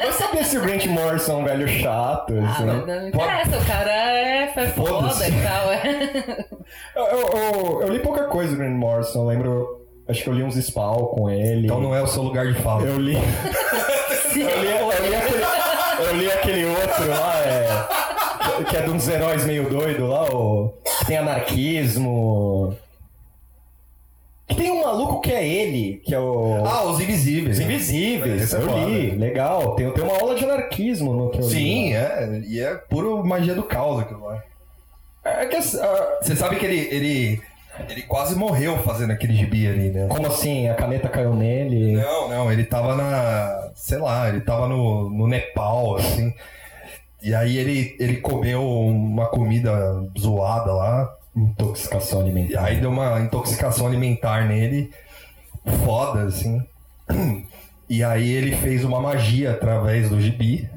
[0.02, 2.34] Vai saber se o Grant Morrison é um velho chato.
[2.42, 2.64] Ah, assim.
[2.64, 5.72] mas não interessa, o cara é, foda e tal.
[5.72, 6.44] É.
[6.96, 9.20] Eu, eu- eu- eu li pouca coisa do Grant Morrison.
[9.20, 9.80] Eu lembro.
[10.06, 11.64] Acho que eu li uns spawn com ele.
[11.66, 12.82] Então não é o seu lugar de fala.
[12.82, 13.16] Eu li.
[14.34, 15.44] Eu li, eu li aquele,
[16.08, 17.68] eu li aquele outro lá, é,
[18.62, 22.76] que é de uns heróis meio doido lá, o, que tem anarquismo.
[24.46, 26.62] Que tem um maluco que é ele, que é o.
[26.66, 27.58] Ah, os invisíveis.
[27.58, 27.72] Os né?
[27.72, 28.52] Invisíveis.
[28.52, 29.74] É eu li, legal.
[29.74, 31.50] Tem, tem uma aula de anarquismo no que eu li.
[31.50, 31.98] Sim, lá.
[31.98, 32.42] é.
[32.46, 34.42] E é puro magia do caos aquilo lá.
[35.24, 37.42] É que, assim, ah, Você sabe que ele, ele,
[37.88, 40.06] ele quase morreu fazendo aquele gibi ali, né?
[40.08, 40.68] como assim?
[40.68, 41.96] A caneta caiu nele.
[41.96, 43.70] Não, não, ele tava na.
[43.74, 46.34] Sei lá, ele tava no, no Nepal, assim.
[47.24, 49.72] E aí ele, ele comeu uma comida
[50.18, 51.10] zoada lá.
[51.34, 52.64] Intoxicação E alimentar.
[52.64, 54.90] aí deu uma intoxicação alimentar nele.
[55.84, 56.62] Foda, assim.
[57.88, 60.68] E aí ele fez uma magia através do gibi.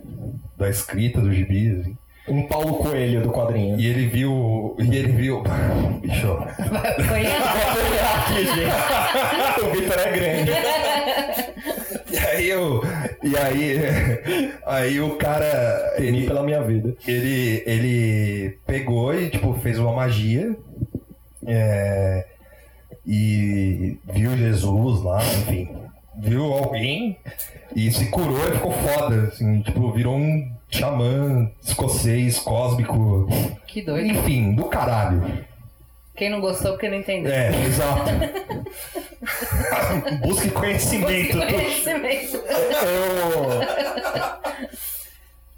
[0.57, 1.97] Da escrita do gibi, assim.
[2.29, 3.77] Um Paulo Coelho do quadrinho.
[3.77, 4.73] E ele viu.
[4.79, 5.43] E ele viu.
[6.01, 6.38] Bicho.
[7.10, 7.43] Conhece?
[8.15, 9.62] Aqui, gente.
[9.67, 10.51] o Vitor é grande.
[12.10, 12.81] E aí eu.
[13.23, 13.77] E aí.
[14.65, 15.93] Aí o cara.
[15.97, 16.95] Temi Ele, pela minha vida.
[17.08, 20.56] ele, ele pegou e, tipo, fez uma magia.
[21.45, 22.25] é,
[23.06, 25.69] e viu Jesus lá, enfim.
[26.19, 27.17] Viu alguém
[27.75, 29.23] e se curou e ficou foda.
[29.27, 33.27] Assim, tipo, virou um xamã escocês, cósmico.
[33.67, 34.08] Que doido.
[34.08, 35.21] Enfim, do caralho.
[36.17, 37.32] Quem não gostou porque não entendeu.
[37.32, 38.10] É, exato.
[40.25, 41.38] Busque conhecimento.
[41.38, 42.38] Conhecimento.
[42.38, 43.62] Eu...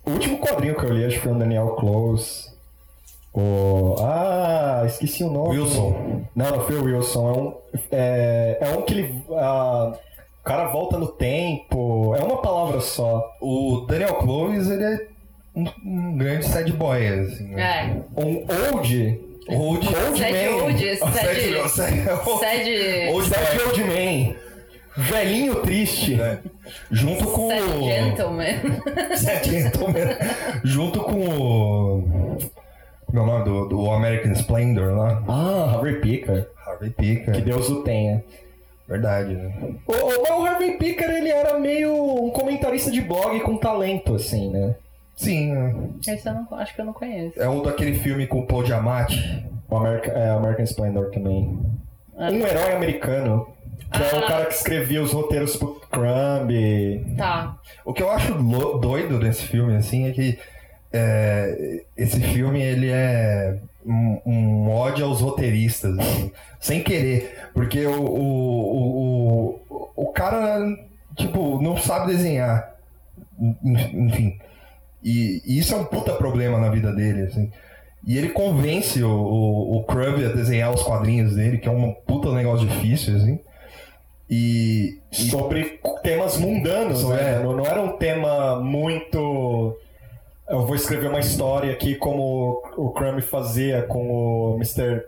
[0.06, 2.50] O último quadrinho que eu li, acho que foi um Daniel Close.
[3.34, 3.96] O...
[4.02, 5.60] Ah, esqueci o nome.
[5.60, 6.26] Wilson.
[6.36, 7.30] Não, não foi o Wilson.
[7.30, 7.54] É um,
[7.92, 9.24] é, é um que ele.
[9.32, 9.94] ah,
[10.42, 12.14] o cara volta no tempo.
[12.16, 13.34] É uma palavra só.
[13.40, 15.08] O Daniel Close, ele é
[15.56, 17.48] um, um grande sad boy, assim.
[17.56, 18.04] né?
[18.18, 18.22] É.
[18.22, 19.29] Um old.
[19.56, 20.64] Old, Old Sede man.
[20.64, 22.28] old, Sad, sad.
[22.28, 23.66] Old Sad boy.
[23.66, 24.36] old man.
[24.98, 26.20] Velhinho triste.
[26.20, 26.40] É.
[26.92, 27.84] Junto com Sede o.
[27.84, 28.56] gentleman.
[29.16, 30.18] Sad gentleman.
[30.64, 32.38] Junto com o.
[33.06, 35.24] Como é o nome do, do American Splendor lá?
[35.28, 36.48] Ah, Harvey Picker.
[36.66, 37.34] Harvey Picker.
[37.36, 38.24] Que Deus o tenha.
[38.88, 39.52] Verdade, né?
[39.88, 44.50] O, o, o Harvey Picker, ele era meio um comentarista de blog com talento, assim,
[44.50, 44.76] né?
[45.20, 45.76] Sim, né?
[46.08, 47.42] Esse eu não, acho que eu não conheço.
[47.42, 49.46] é um daquele filme com o Paul Giamatti.
[49.70, 51.60] O American, é, American Splendor também.
[52.18, 52.30] Ah.
[52.32, 53.48] Um herói americano,
[53.92, 54.28] que é o Ah.
[54.28, 57.16] cara que escrevia os roteiros pro Crumb.
[57.18, 57.58] Tá.
[57.84, 58.34] O que eu acho
[58.80, 60.40] doido nesse filme, assim, é que
[60.94, 67.50] é, esse filme, ele é um, um ódio aos roteiristas, assim, sem querer.
[67.54, 70.60] Porque o, o, o, o, o cara,
[71.18, 72.74] tipo, não sabe desenhar.
[73.40, 74.40] En- Enfim.
[75.04, 77.52] E, e isso é um puta problema na vida dele, assim.
[78.06, 82.32] E ele convence o, o, o a desenhar os quadrinhos dele, que é um puta
[82.34, 83.40] negócio difícil, assim.
[84.30, 87.36] E, e Sobre temas mundanos, né?
[87.36, 87.44] é.
[87.44, 89.76] Não, não era um tema muito.
[90.48, 95.04] Eu vou escrever uma história aqui como o Crumb fazia com o Mr.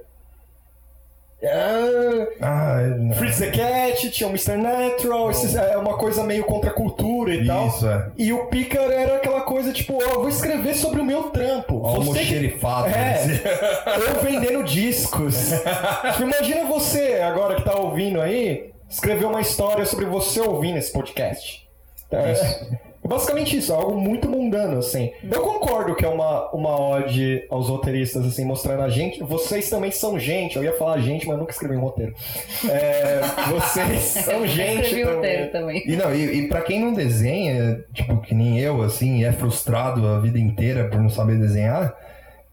[1.43, 2.77] Ah, Ah,
[3.11, 4.57] é- Fritz the Cat, tinha o Mr.
[4.57, 7.67] Natural, esses- é uma coisa meio contra a cultura e tal.
[7.67, 8.07] Isso, é.
[8.17, 11.81] E o Picker era aquela coisa tipo, ó, eu vou escrever sobre o meu trampo.
[11.81, 11.87] Que...
[11.87, 12.89] Almoxerifado.
[12.89, 13.15] né?
[13.85, 15.51] É, eu vendendo discos.
[16.13, 20.91] Tipo, Imagina você, agora que tá ouvindo aí, escrever uma história sobre você ouvindo esse
[20.91, 21.67] podcast.
[22.11, 25.11] É, É basicamente isso, é algo muito mundano, assim.
[25.23, 29.23] Eu concordo que é uma, uma ode aos roteiristas, assim, mostrando a gente.
[29.23, 30.55] Vocês também são gente.
[30.55, 32.13] Eu ia falar gente, mas nunca escrevi um roteiro.
[32.69, 34.83] É, vocês são gente.
[34.83, 35.15] Escrevi também.
[35.15, 35.83] roteiro também.
[35.85, 39.31] E não, e, e pra quem não desenha, tipo, que nem eu, assim, e é
[39.31, 41.95] frustrado a vida inteira por não saber desenhar,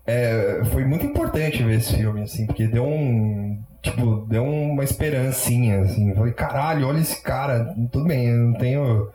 [0.06, 3.62] é, foi muito importante ver esse filme, assim, porque deu um.
[3.82, 6.10] Tipo, deu uma esperancinha, assim.
[6.10, 7.74] Eu falei, caralho, olha esse cara.
[7.92, 9.08] Tudo bem, eu não tenho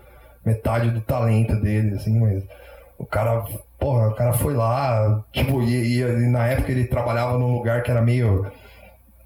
[0.45, 2.43] metade do talento dele, assim, mas
[2.97, 3.43] o cara,
[3.79, 7.83] porra, o cara foi lá, tipo, e, e- e na época ele trabalhava num lugar
[7.83, 8.45] que era meio.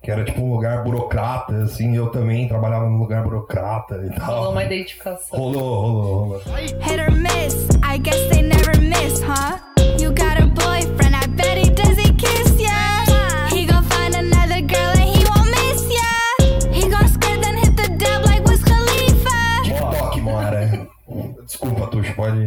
[0.01, 4.35] Que era tipo um lugar burocrata, assim, eu também trabalhava num lugar burocrata e tal.
[4.35, 5.37] Rolou uma identificação.
[5.37, 6.41] Rolou, rolou, rolou.
[6.79, 9.57] Hit or miss, I guess they never miss, huh?
[9.99, 10.26] You got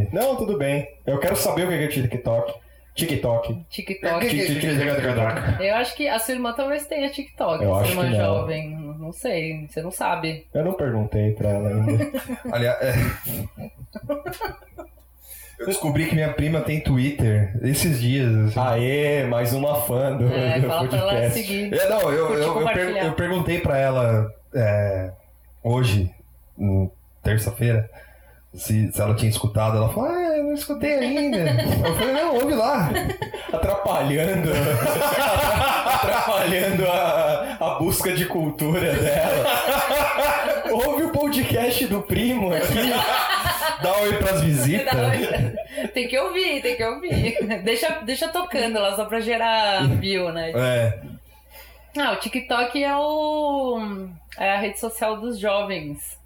[0.06, 0.14] Pode.
[0.14, 0.88] Não, tudo bem.
[1.06, 2.52] Eu quero saber o que é TikTok.
[2.94, 3.64] TikTok.
[3.70, 4.28] TikTok.
[4.28, 5.64] TikTok.
[5.64, 7.62] Eu acho que a sua irmã talvez tenha TikTok.
[7.64, 8.24] Eu acho sua irmã que não.
[8.34, 8.70] jovem.
[8.98, 10.46] Não sei, você não sabe.
[10.52, 12.10] Eu não perguntei pra ela ainda.
[12.52, 12.94] Aliás, é...
[15.58, 18.34] eu descobri que minha prima tem Twitter esses dias.
[18.34, 18.58] assim.
[18.60, 21.38] Aê, mais uma fã do, É, do fala pra ela podcast.
[21.40, 21.74] seguir.
[21.74, 25.12] É, não, eu, eu, eu, per- eu perguntei pra ela é,
[25.62, 26.10] hoje,
[26.58, 26.90] hum,
[27.22, 27.88] terça-feira,
[28.54, 29.76] se, se ela tinha escutado.
[29.76, 31.38] Ela falou, ah, eu não escutei ainda.
[31.38, 32.90] eu falei, não, ouve lá.
[33.52, 34.50] Atrapalhando.
[35.86, 39.44] atrapalhando a, a busca de cultura dela.
[40.72, 42.90] Ouve o podcast do primo aqui.
[43.82, 44.92] Dá oi pras visitas.
[45.94, 47.38] tem que ouvir, tem que ouvir.
[47.64, 50.52] Deixa, deixa tocando lá só pra gerar view, né?
[50.54, 50.98] É,
[51.98, 54.08] Ah, o TikTok é o
[54.38, 56.18] é a rede social dos jovens.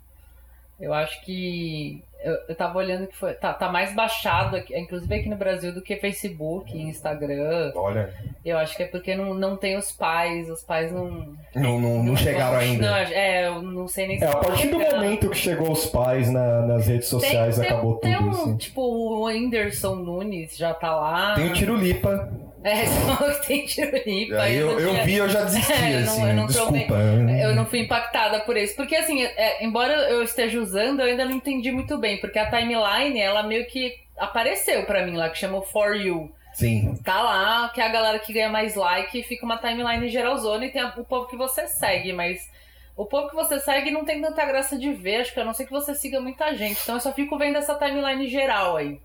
[0.81, 5.15] Eu acho que eu, eu tava olhando que foi tá, tá mais baixado aqui, inclusive
[5.15, 7.73] aqui no Brasil do que Facebook, Instagram.
[7.75, 8.13] olha,
[8.45, 12.03] Eu acho que é porque não, não tem os pais, os pais não não, não,
[12.03, 12.99] não chegaram Não, ainda.
[13.13, 15.87] é, eu não sei nem se É, a vão partir do momento que chegou os
[15.87, 18.57] pais na- nas redes sociais, tem, acabou tem, tudo, tem um, assim.
[18.57, 21.35] tipo, o Whindersson Nunes já tá lá.
[21.35, 22.29] Tem o Tirulipa.
[22.64, 24.37] É, só que tem Tirulipa.
[24.40, 26.29] Aí eu, eu tinha- vi, eu já desisti, É, eu não- assim.
[26.29, 26.94] eu não desculpa.
[27.42, 28.74] Eu não fui impactada por isso.
[28.74, 32.16] Porque, assim, é, embora eu esteja usando, eu ainda não entendi muito bem.
[32.18, 36.33] Porque a timeline, ela meio que apareceu pra mim lá, que chama For You.
[36.55, 36.94] Sim.
[37.05, 40.70] Tá lá, que é a galera que ganha mais like, fica uma timeline geralzona e
[40.70, 42.48] tem o povo que você segue, mas
[42.96, 45.53] o povo que você segue não tem tanta graça de ver, acho que a não
[45.53, 46.79] ser que você siga muita gente.
[46.81, 49.00] Então eu só fico vendo essa timeline geral aí.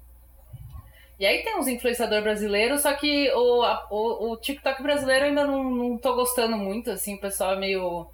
[1.20, 5.46] E aí tem uns influenciadores brasileiros, só que o, a- o, o TikTok brasileiro ainda
[5.46, 8.08] não, não tô gostando muito, assim, o pessoal é meio.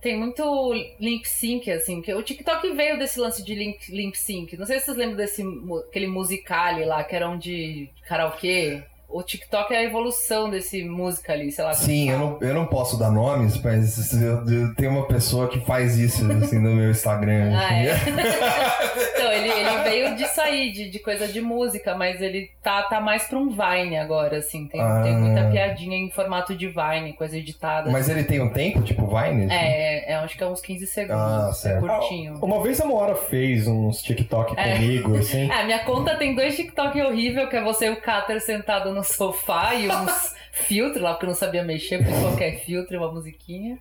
[0.00, 4.56] Tem muito lip sync, assim, que o TikTok veio desse lance de lip, sync.
[4.56, 5.42] Não sei se vocês lembram desse
[5.88, 8.82] aquele musicale lá, que era um de karaokê.
[9.12, 11.72] O TikTok é a evolução desse musical.ly, sei lá.
[11.74, 15.60] Sim, eu não, eu não posso dar nomes, mas eu, eu tenho uma pessoa que
[15.60, 17.52] faz isso assim, no meu Instagram.
[17.56, 17.96] Ah, é?
[19.14, 23.00] então, ele, ele veio disso aí, de, de coisa de música, mas ele tá, tá
[23.00, 24.66] mais pra um Vine agora, assim.
[24.66, 25.00] Tem, Ah.
[25.02, 27.90] tem muita piadinha em formato de Vine, coisa editada.
[27.90, 29.44] Mas ele tem um tempo, tipo Vine?
[29.46, 29.54] assim?
[29.54, 31.20] É, é, acho que é uns 15 segundos.
[31.22, 31.80] Ah, é certo.
[31.86, 32.34] curtinho.
[32.42, 34.74] Uma vez a Moara fez uns TikTok É.
[34.74, 35.50] comigo, assim.
[35.60, 38.99] É, minha conta tem dois TikTok horrível, que é você e o Cater sentado no
[39.02, 43.10] sofá e uns filtros lá, porque eu não sabia mexer, por qualquer filtro e uma
[43.12, 43.78] musiquinha.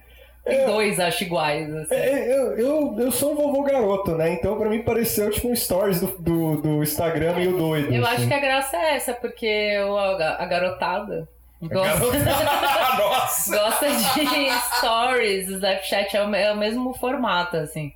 [0.48, 0.66] E É.
[0.66, 1.94] dois, acho, iguais, assim.
[1.96, 4.34] É, eu, eu, eu sou um vovô garoto, né?
[4.34, 7.94] Então pra mim pareceu tipo um stories do, do, do Instagram meio doido.
[7.94, 8.16] Eu assim.
[8.16, 11.28] acho que a graça é essa, porque eu- a, a garotada
[11.62, 12.06] gosta,
[13.52, 17.92] gosta de stories, o Snapchat é o, é o mesmo formato, assim.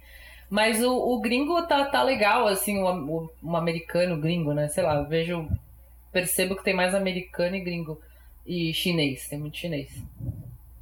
[0.50, 4.68] Mas o, o gringo tá, tá legal, assim, o, o, um americano gringo, né?
[4.68, 5.48] Sei lá, eu vejo,
[6.14, 8.00] percebo que tem mais americano e gringo.
[8.46, 9.90] E chinês, tem muito chinês.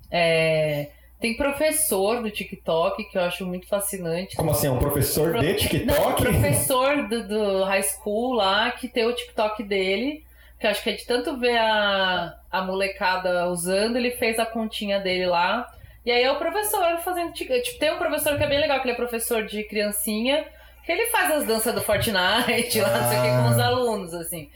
[0.10, 0.90] É,
[1.20, 4.36] tem professor do TikTok, que eu acho muito fascinante.
[4.36, 4.68] Como assim?
[4.68, 6.22] É um professor de Não, TikTok?
[6.24, 10.26] professor do, do high school lá que tem o TikTok dele.
[10.60, 14.46] Que eu acho que é de tanto ver a, a molecada usando, ele fez a
[14.46, 15.68] continha dele lá.
[16.06, 17.32] E aí é o professor fazendo.
[17.34, 20.46] Tipo, tem um professor que é bem legal, que ele é professor de criancinha,
[20.86, 23.68] que ele faz as danças do Fortnite lá, não sei o que, com os Ah.
[23.68, 24.50] alunos, assim.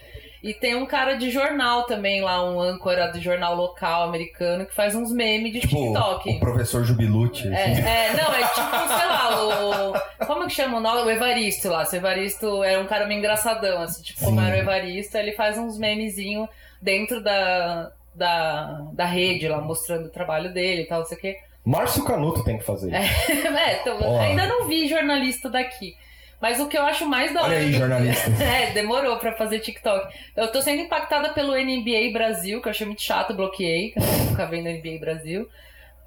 [0.46, 4.76] E tem um cara de jornal também lá, um âncora do jornal local americano, que
[4.76, 6.30] faz uns memes de Tipo, TikTok.
[6.30, 7.48] o professor Jubilute.
[7.48, 7.82] É, assim.
[7.82, 10.26] é, não, é tipo, sei lá, o.
[10.28, 11.02] Como que chama o nome?
[11.02, 11.84] O Evaristo lá.
[11.92, 14.46] O Evaristo era um cara meio engraçadão, assim, tipo, como Sim.
[14.46, 16.48] era o Evaristo, ele faz uns memezinhos
[16.80, 21.22] dentro da, da, da rede lá, mostrando o trabalho dele e tal, não sei o
[21.22, 21.38] quê.
[21.66, 23.48] Márcio Canuto tem que fazer isso.
[23.48, 25.96] É, então, ainda não vi jornalista daqui.
[26.42, 27.58] Mas o que eu acho mais da Olha hora.
[27.66, 28.30] aí, jornalista.
[28.44, 30.14] É, demorou pra fazer TikTok.
[30.36, 33.92] Eu tô sendo impactada pelo NBA Brasil, que eu achei muito chato, bloqueei,
[34.36, 35.48] que eu vendo NBA Brasil.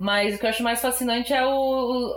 [0.00, 1.50] Mas o que eu acho mais fascinante é o.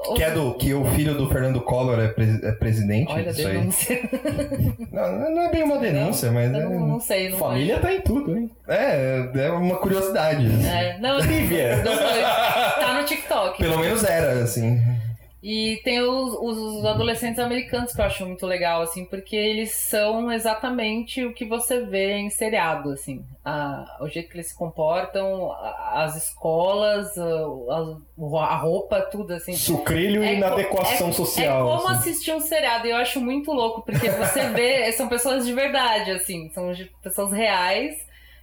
[0.07, 3.11] o- Que é do que o filho do Fernando Collor é, pres- é presidente.
[3.11, 3.53] Olha, isso aí.
[3.57, 3.99] denúncia.
[4.91, 8.01] Não, não é bem uma denúncia, mas Eu não, não sei, não Família tá em
[8.01, 8.51] tudo, hein?
[8.67, 10.45] é, é uma curiosidade.
[10.45, 10.67] assim.
[10.67, 11.77] É, não, Trivia.
[11.77, 12.21] não foi.
[12.21, 13.57] Tá no TikTok.
[13.57, 14.79] Pelo menos era, assim.
[15.43, 20.31] E tem os, os adolescentes americanos que eu acho muito legal, assim, porque eles são
[20.31, 23.25] exatamente o que você vê em seriado, assim.
[23.43, 29.53] A- o jeito que eles se comportam, a- as escolas, a, a- roupa, tudo, assim.
[29.53, 31.67] Sucrilho e É co- inadequação é- social.
[31.67, 32.09] É como assim.
[32.09, 36.11] assistir um seriado, e eu acho muito louco, porque você vê, são pessoas de verdade,
[36.11, 37.95] assim, são pessoas reais,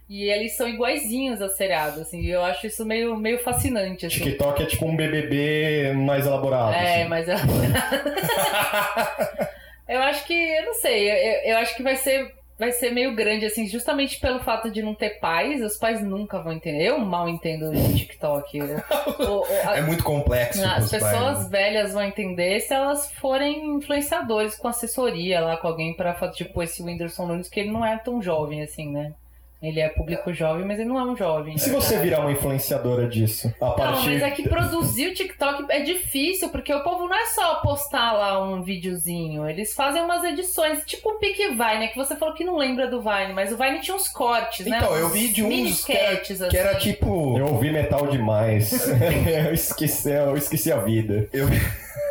[0.09, 4.17] e eles são iguaizinhos a seriado, assim, e eu acho isso meio, meio fascinante, assim.
[4.25, 6.75] TikTok é tipo um BBB mais elaborado.
[6.75, 7.09] É, assim.
[7.09, 7.37] mas eu...
[9.89, 13.15] eu acho que, eu não sei, eu, eu acho que vai ser, vai ser meio
[13.15, 16.89] grande, assim, justamente pelo fato de não ter pais, os pais nunca vão entender.
[16.89, 18.61] Eu mal entendo o TikTok.
[18.61, 20.63] O- o- a- É muito complexo.
[20.65, 21.49] as pros pais, pessoas né?
[21.51, 26.83] velhas vão entender se elas forem influenciadores com assessoria lá com alguém para tipo esse
[26.83, 29.13] Whindersson Nunes, que ele não é tão jovem assim, né?
[29.61, 31.57] Ele é público jovem, mas ele não é um jovem.
[31.57, 33.53] E se você virar uma influenciadora disso?
[33.61, 34.11] A Não, partir.
[34.11, 38.13] mas é que produzir o TikTok é difícil, porque o povo não é só postar
[38.13, 39.49] lá um videozinho.
[39.49, 43.01] Eles fazem umas edições, tipo um pique Vine, que você falou que não lembra do
[43.03, 44.79] Vine, mas o Vine tinha uns cortes, né?
[44.79, 46.93] Então, eu vi de uns que era, que era assim.
[46.93, 47.37] tipo.
[47.37, 48.87] Eu ouvi metal demais.
[49.49, 51.29] eu, esqueci, eu esqueci a vida.
[51.33, 51.49] Eu,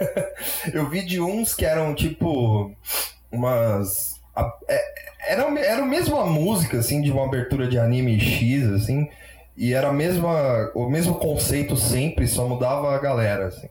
[0.74, 2.76] eu vi de uns que eram tipo
[3.32, 4.17] umas.
[4.42, 9.10] A- é- era, era a mesma música, assim, de uma abertura de anime X, assim,
[9.58, 13.68] e era a mesma, o mesmo conceito sempre, só mudava a galera, assim.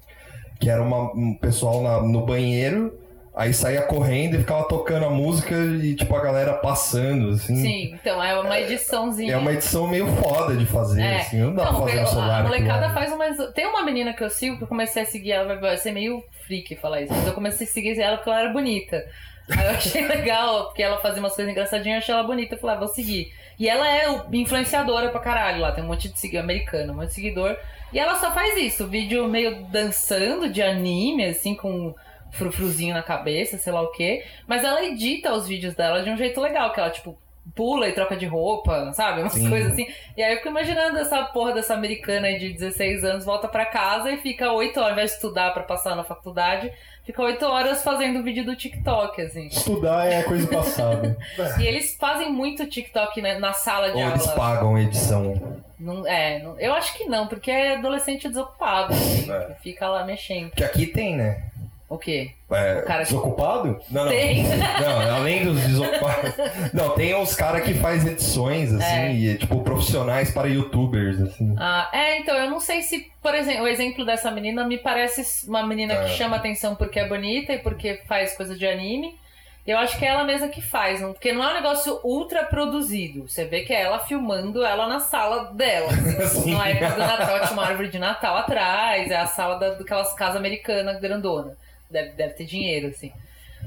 [0.61, 2.93] Que era uma, um pessoal na- no banheiro,
[3.37, 7.55] aí saía correndo e ficava tocando a música e, tipo, a galera passando, assim.
[7.57, 9.35] Sim, então é uma ediçãozinha.
[9.35, 11.19] É uma edição meio foda de fazer, É.
[11.19, 12.41] assim, não dá pra fazer no celular.
[12.41, 13.37] a molecada faz umas.
[13.53, 16.25] Tem uma menina que eu sigo que eu comecei a seguir ela, vai ser meio
[16.47, 19.05] freak falar isso, mas eu comecei a seguir ela porque ela era bonita.
[19.51, 22.59] Aí eu achei legal, porque ela fazia umas coisas engraçadinhas, eu achei ela bonita, eu
[22.59, 23.31] falei, ah, vou seguir.
[23.59, 27.09] E ela é influenciadora pra caralho lá, tem um monte de seguidor americano, um monte
[27.09, 27.57] de seguidor.
[27.93, 31.95] E ela só faz isso, vídeo meio dançando de anime, assim, com
[32.33, 34.25] frufruzinho na cabeça, sei lá o quê.
[34.47, 37.19] Mas ela edita os vídeos dela de um jeito legal, que ela, tipo,
[37.55, 39.21] pula e troca de roupa, sabe?
[39.23, 39.49] Umas Sim.
[39.49, 39.87] coisas assim.
[40.17, 43.65] E aí eu fico imaginando essa porra dessa americana aí de 16 anos volta pra
[43.65, 46.73] casa e fica 8 horas, ao invés de estudar pra passar na faculdade,
[47.05, 49.47] fica 8 horas fazendo vídeo do TikTok, assim.
[49.47, 51.17] Estudar é coisa passada.
[51.61, 54.35] E eles fazem muito TikTok né, na sala de Ou eles aula.
[54.35, 55.63] pagam edição.
[55.79, 59.55] Não, é, não- eu acho que não, porque é adolescente desocupado, assim, É.
[59.63, 60.51] fica lá mexendo.
[60.51, 61.45] Que aqui tem, né?
[61.89, 62.33] O quê?
[62.51, 63.81] É, O cara que Desocupado?
[63.91, 64.11] Não, não.
[64.11, 64.43] tem.
[64.81, 66.33] Não, além dos desocupados.
[66.73, 69.13] Não, tem uns caras que faz edições, assim, É.
[69.13, 71.55] e, tipo, profissionais para youtubers, assim.
[71.59, 75.49] Ah, é, então, eu não sei se, por exemplo, o exemplo dessa menina me parece
[75.49, 76.05] uma menina É.
[76.05, 79.17] que chama atenção porque é bonita e porque faz coisa de anime.
[79.65, 82.45] Eu acho que é ela mesma que faz, não- porque não é um negócio ultra
[82.45, 83.29] produzido.
[83.29, 85.89] Você vê que é ela filmando ela na sala dela.
[85.91, 86.43] assim.
[86.43, 86.51] Sim.
[86.55, 89.71] Não é época do Natal, tinha uma árvore de Natal atrás, é a sala da,
[89.71, 91.57] daquelas casas americanas grandona.
[91.91, 93.13] Deve, deve ter dinheiro, assim.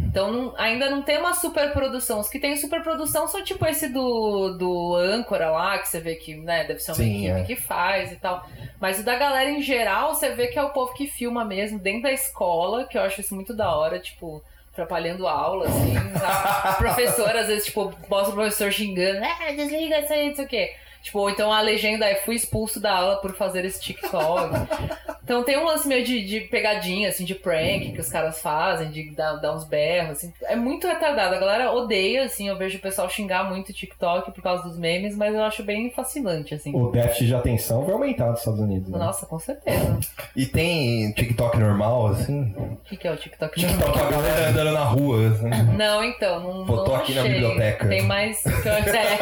[0.02, 2.20] Então não- ainda não tem uma superprodução.
[2.20, 6.36] Os que tem superprodução são tipo esse do, do âncora lá, que você vê que
[6.36, 7.44] né, deve ser uma Sim, equipe é.
[7.44, 8.48] que faz e tal.
[8.80, 11.80] Mas o da galera em geral, você vê que é o povo que filma mesmo
[11.80, 15.94] dentro da escola, que eu acho isso muito da hora, tipo, atrapalhando a aula, assim.
[16.18, 16.76] tá?
[16.76, 20.46] O professor, às vezes, tipo, mostra o professor xingando, é, desliga isso aí, não sei
[20.46, 20.74] o quê.
[21.02, 24.50] Tipo, ou então a legenda é fui expulso da aula por fazer esse TikTok.
[25.30, 28.90] Então tem um lance meio de, de pegadinha, assim, de prank que os caras fazem,
[28.90, 30.34] de dar, dar uns berros, assim.
[30.42, 31.36] É muito retardado.
[31.36, 34.76] A galera odeia, assim, eu vejo o pessoal xingar muito o TikTok por causa dos
[34.76, 36.76] memes, mas eu acho bem fascinante, assim.
[36.76, 38.90] O déficit de atenção vai aumentar nos Estados Unidos.
[38.90, 38.98] Né?
[38.98, 40.00] Nossa, com certeza.
[40.36, 42.52] E tem TikTok normal, assim.
[42.58, 43.60] O que, que é o TikTok?
[43.60, 45.50] TikTok a galera andando na rua, assim.
[45.78, 47.34] Não, então, não, não aqui na achei.
[47.34, 47.88] biblioteca.
[47.88, 48.44] Tem mais.
[48.66, 49.20] é.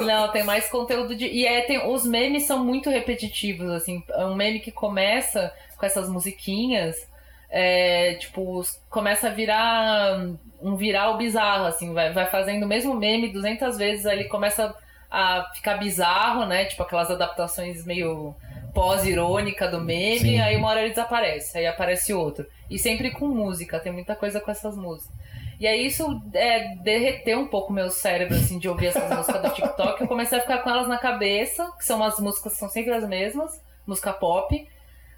[0.04, 1.26] Não, tem mais conteúdo de.
[1.26, 1.86] E é, tem...
[1.86, 4.02] os memes são muito repetitivos, assim.
[4.10, 7.08] É um meme que começa com essas musiquinhas.
[7.48, 10.18] É, tipo, começa a virar
[10.60, 14.74] um viral bizarro, assim, vai, vai fazendo o mesmo meme 200 vezes, aí ele começa
[15.10, 16.64] a ficar bizarro, né?
[16.64, 18.34] Tipo aquelas adaptações meio
[18.74, 20.40] pós-irônica do meme, Sim.
[20.40, 22.46] aí uma hora ele desaparece, aí aparece outro.
[22.68, 25.14] E sempre com música, tem muita coisa com essas músicas.
[25.58, 29.50] E aí isso é, derreteu um pouco meu cérebro, assim, de ouvir essas músicas do
[29.50, 30.00] TikTok.
[30.00, 32.92] Eu comecei a ficar com elas na cabeça, que são umas músicas que são sempre
[32.92, 34.68] as mesmas, música pop.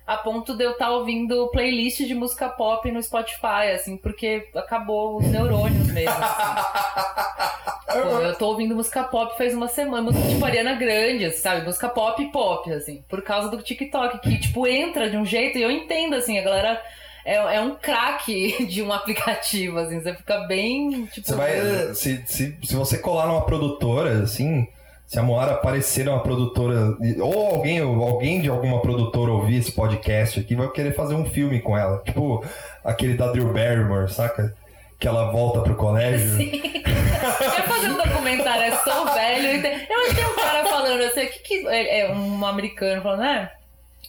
[0.06, 5.18] a ponto de eu estar ouvindo playlist de música pop no Spotify, assim, porque acabou
[5.18, 6.10] os neurônios mesmo.
[6.10, 7.68] Assim.
[7.88, 11.64] Pô, eu tô ouvindo música pop faz uma semana, música tipo Ariana Grande, sabe?
[11.64, 15.62] Música pop pop, assim, por causa do TikTok, que, tipo, entra de um jeito e
[15.62, 16.82] eu entendo, assim, a galera
[17.28, 21.26] é, é um craque de um aplicativo, assim, você fica bem, tipo...
[21.26, 24.66] Você vai, se, se, se você colar numa produtora, assim,
[25.06, 29.72] se a Moara aparecer numa produtora, ou alguém, ou alguém de alguma produtora ouvir esse
[29.72, 32.02] podcast aqui, vai querer fazer um filme com ela.
[32.02, 32.42] Tipo
[32.82, 34.54] aquele da Drew Barrymore, saca?
[34.98, 36.34] Que ela volta pro colégio.
[36.36, 36.50] Sim.
[36.72, 39.66] Quer fazer um documentário, é sou velho.
[39.66, 43.50] Eu tem um cara falando assim, que, que é é um americano falando, né?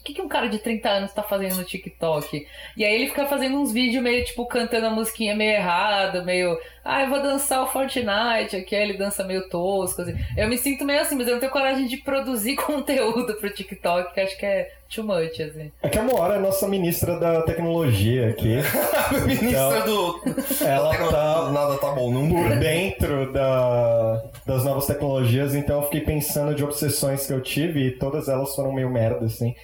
[0.10, 2.46] Que, que um cara de 30 anos tá fazendo no TikTok?
[2.76, 6.58] E aí ele fica fazendo uns vídeos meio, tipo, cantando a musiquinha meio errado, meio.
[6.84, 10.16] Ah, eu vou dançar o Fortnite aqui, aí ele dança meio tosco, assim.
[10.36, 14.14] Eu me sinto meio assim, mas eu não tenho coragem de produzir conteúdo pro TikTok,
[14.14, 15.72] que acho que é too much, assim.
[15.84, 18.58] É que a Moara é nossa ministra da tecnologia aqui.
[19.26, 20.22] Ministra do.
[20.66, 26.02] Ela tá Nada tá bom, não por dentro da, das novas tecnologias, então eu fiquei
[26.02, 29.56] pensando de obsessões que eu tive e todas elas foram meio merda, assim.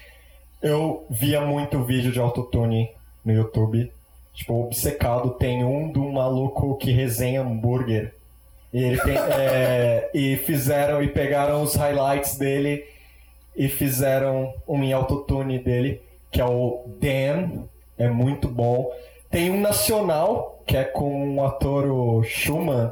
[0.66, 2.90] Eu via muito vídeo de autotune
[3.24, 3.94] no YouTube.
[4.34, 8.16] Tipo, obcecado tem um do maluco que resenha hambúrguer.
[8.74, 9.14] E ele tem.
[9.38, 12.84] é, e fizeram e pegaram os highlights dele
[13.56, 16.02] e fizeram um em autotune dele,
[16.32, 17.68] que é o Dan.
[17.96, 18.92] É muito bom.
[19.30, 22.92] Tem um nacional, que é com o ator o Schumann,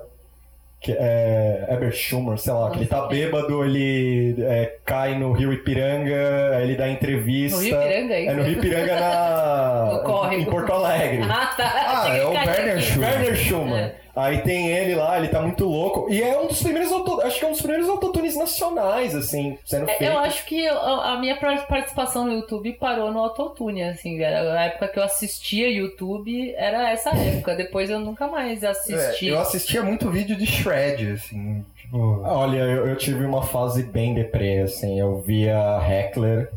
[0.84, 5.54] que é Herbert Schumann, sei lá, que ele tá bêbado, ele é, cai no Rio
[5.54, 7.58] Ipiranga, ele dá entrevista.
[7.58, 9.90] No Rio Ipiranga, é É no Rio Ipiranga na...
[9.94, 10.42] No córrego.
[10.42, 11.24] em Porto Alegre.
[11.24, 12.04] Ah, tá.
[12.06, 12.82] Ah, é o Werner.
[12.82, 13.10] Schumann.
[13.10, 13.92] Werner Schumann.
[14.16, 16.08] Aí tem ele lá, ele tá muito louco.
[16.08, 17.20] E é um dos primeiros auto...
[17.22, 20.04] acho que é um dos primeiros autotunes nacionais, assim, sendo É, feito.
[20.14, 24.88] Eu acho que a minha participação no YouTube parou no autotune, assim, era a época
[24.90, 29.28] que eu assistia YouTube era essa época, depois eu nunca mais É, assisti.
[29.30, 32.22] eu assistia muito vídeo de Shred, assim, tipo.
[32.24, 35.00] Olha, eu, eu tive uma fase bem deprê, assim.
[35.00, 35.58] Eu via
[35.90, 36.52] Heckler.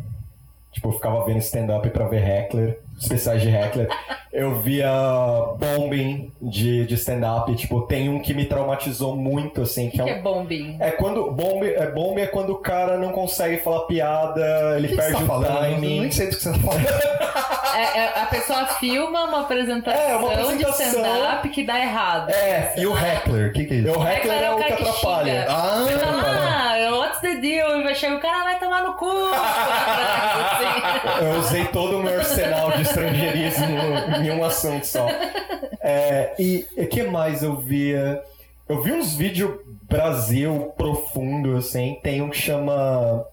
[0.73, 3.89] Tipo, eu ficava vendo stand-up pra ver Heckler, especiais de Heckler.
[4.33, 4.91] Eu via
[5.59, 7.55] bombing de, de stand-up.
[7.57, 10.15] Tipo, tem um que me traumatizou muito, assim, O que que, é que um.
[10.17, 10.77] é bombing?
[10.81, 11.31] É quando.
[11.31, 15.03] Bombe é, bombe é quando o cara não consegue falar piada, ele O que, que
[15.03, 15.47] você perde tá o falando?
[15.55, 16.01] Eu timing.
[16.01, 16.87] nem sei do que você tá falando.
[17.77, 20.87] É, é- a pessoa filma uma apresentação, É, uma apresentação.
[20.87, 22.31] de stand-up que dá errado.
[22.31, 23.99] É, E o Heckler, o que, que é isso?
[23.99, 25.41] o Heckler é o que atrapalha.
[25.43, 25.47] xinga.
[25.51, 26.46] Ah, ah,
[27.17, 27.81] what's the deal?
[27.81, 29.07] E vai chegar o cara, vai tomar no cu.
[31.23, 33.67] Eu usei todo o meu arsenal de estrangeirismo
[34.23, 35.09] em um assunto só.
[35.81, 38.23] É, e o que mais eu via?
[38.69, 41.99] Eu vi uns vídeos Brasil profundo, assim.
[42.03, 43.25] Tem um que chama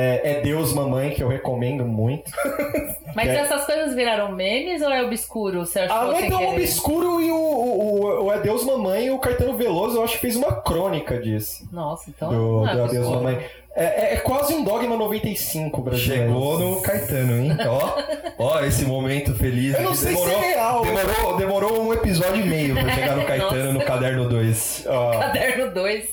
[0.00, 2.30] é, É Deus Mamãe, que eu recomendo muito.
[3.14, 3.36] Mas É.
[3.40, 5.60] essas coisas viraram memes ou é obscuro?
[5.66, 6.52] Você achou Ah, não é sem tão querer?
[6.52, 10.20] obscuro e o, o, o É Deus Mamãe e o Caetano Veloso, eu acho que
[10.20, 11.68] fez uma crônica disso.
[11.72, 13.24] Nossa, então Do, não é do Adeus obscuro.
[13.24, 13.46] Mamãe.
[13.76, 16.24] É, é- é quase um Dogma 95 brasileiro.
[16.24, 17.56] Chegou no Caetano, hein?
[17.68, 19.74] Ó, ó, esse momento feliz.
[19.74, 20.82] Eu não sei se demorou, é real.
[20.82, 24.84] Demorou, demorou um episódio e meio pra chegar no Caetano no caderno 2.
[24.88, 26.08] Ó, Caderno 2.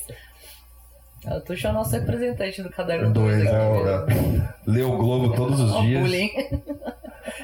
[1.30, 4.14] Eu tô chamando nosso representante do caderno 2, 2 aqui.
[4.14, 4.54] né?
[4.68, 6.02] Lê o Globo todos os dias.
[6.02, 6.32] bullying.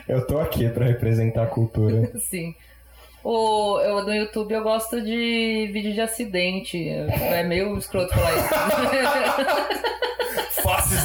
[0.07, 2.11] eu tô aqui pra representar a cultura.
[2.19, 2.53] Sim.
[3.23, 6.89] O, eu, no YouTube eu gosto de vídeo de acidente.
[6.89, 8.49] É meio escroto falar isso.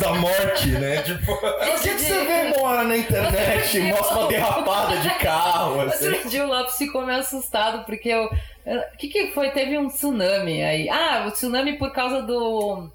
[0.01, 1.03] Da morte, né?
[1.03, 1.33] Tipo.
[1.33, 3.81] O que, que você vê mora na internet?
[3.93, 6.09] Mostra uma derrapada de carro, assim.
[6.09, 8.25] Outro dia o Lopes ficou meio assustado porque eu.
[8.25, 9.51] O que, que foi?
[9.51, 10.89] Teve um tsunami aí.
[10.89, 12.89] Ah, o tsunami por causa do.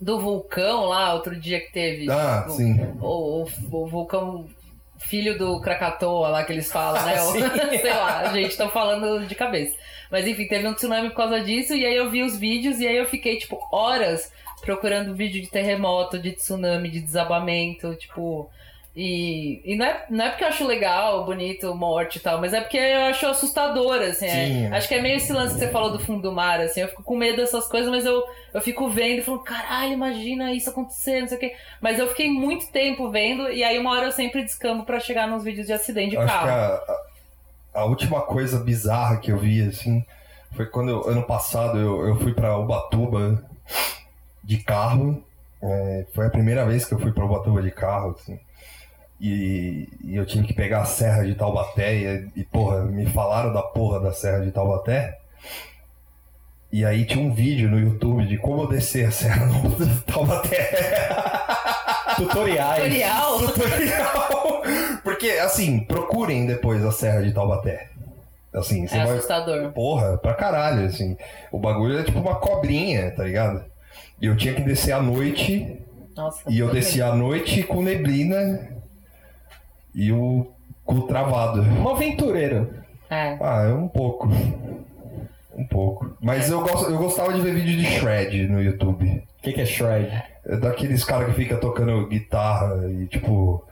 [0.00, 2.10] Do vulcão lá, outro dia que teve.
[2.10, 2.76] Ah, O- sim.
[3.00, 3.48] O, o,
[3.82, 4.46] o vulcão
[4.98, 7.16] filho do Krakatoa lá que eles falam, né?
[7.18, 7.40] Sim.
[7.80, 9.76] Sei lá, gente, estão falando de cabeça.
[10.10, 12.86] Mas enfim, teve um tsunami por causa disso, e aí eu vi os vídeos, e
[12.86, 14.30] aí eu fiquei, tipo, horas
[14.64, 18.50] procurando vídeo de terremoto, de tsunami, de desabamento, tipo.
[18.96, 22.54] E, e não, é, não é porque eu acho legal, bonito, morte e tal, mas
[22.54, 24.26] é porque eu acho assustador, assim.
[24.26, 24.46] é.
[24.46, 24.66] Sim.
[24.68, 26.80] acho que é meio esse lance que você falou do fundo do mar, assim.
[26.80, 30.52] Eu fico com medo dessas coisas, mas eu, eu fico vendo e falando, caralho, imagina
[30.52, 31.56] isso acontecer, não sei o quê.
[31.80, 35.26] Mas eu fiquei muito tempo vendo, e aí uma hora eu sempre descambo pra chegar
[35.26, 36.44] nos vídeos de acidente de Acho carro.
[36.46, 36.94] que a,
[37.74, 40.04] a, a última coisa bizarra que eu vi, assim,
[40.52, 43.42] foi quando eu- ano passado eu, eu fui pra Ubatuba
[44.44, 45.22] de carro.
[45.62, 48.38] É, foi a primeira vez que eu fui pra Ubatuba de carro, assim.
[49.20, 53.52] E, e eu tive que pegar a Serra de Taubaté e, e, porra, me falaram
[53.52, 55.18] da porra da Serra de Taubaté.
[56.70, 59.46] E aí tinha um vídeo no YouTube de como eu descer a Serra
[59.78, 60.70] de Taubaté.
[62.16, 62.82] Tutoriais.
[62.82, 63.38] Tutorial.
[63.38, 64.62] Tutorial.
[65.02, 67.88] Porque, assim, procurem depois a Serra de Taubaté.
[68.52, 69.16] Assim, você É vai.
[69.16, 69.72] assustador.
[69.72, 71.16] Porra, pra caralho, assim.
[71.50, 73.64] O bagulho é tipo uma cobrinha, tá ligado?
[74.24, 75.78] E eu tinha que descer à noite.
[76.16, 76.40] Nossa.
[76.48, 78.70] E eu desci à noite com neblina.
[79.94, 80.50] E o
[80.82, 81.60] cu travado.
[81.60, 82.72] Um aventureiro.
[83.10, 83.36] É.
[83.38, 84.28] Ah, é um pouco.
[85.54, 86.16] Um pouco.
[86.22, 89.04] Mas eu, gosto, eu gostava de ver vídeo de Shred no YouTube.
[89.38, 90.10] O que, que é Shred?
[90.46, 93.62] É daqueles caras que fica tocando guitarra e tipo.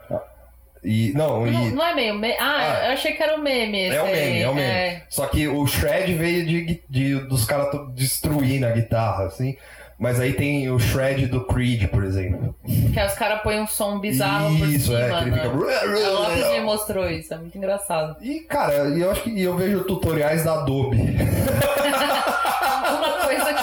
[0.83, 1.13] E.
[1.15, 1.71] Não, Não, e.
[1.71, 2.35] não é meio meme.
[2.39, 2.85] Ah, Ah.
[2.89, 3.85] eu achei que era o meme.
[3.87, 5.01] É o meme, é o meme.
[5.09, 9.55] Só que o Shred veio de, de- dos caras destruindo a guitarra, assim.
[10.03, 12.53] Mas aí tem o Shred do Creed, por exemplo.
[12.91, 14.99] Que aí os caras põem um som bizarro Isso, por cima.
[14.99, 15.37] é, que ele né?
[15.37, 15.47] fica.
[15.47, 18.17] A Lopes me mostrou isso, é muito engraçado.
[18.21, 20.97] E, cara, eu acho que eu vejo tutoriais da Adobe.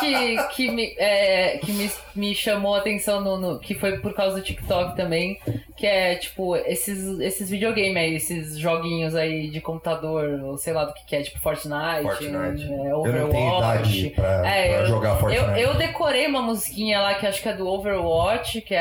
[0.01, 4.15] Que, que, me, é, que me, me chamou a atenção, no, no- que foi por
[4.15, 5.39] causa do TikTok também,
[5.77, 10.85] que é, tipo, esses, esses videogames aí, esses joguinhos aí de computador, ou sei lá
[10.85, 12.65] do que que é, tipo Fortnite, Fortnite.
[12.73, 13.21] é, Eu Overwatch.
[13.23, 15.61] não tenho idade pra, É, pra eu- jogar Eu, Fortnite.
[15.61, 18.81] eu decorei uma musiquinha lá que acho que é do Overwatch, que é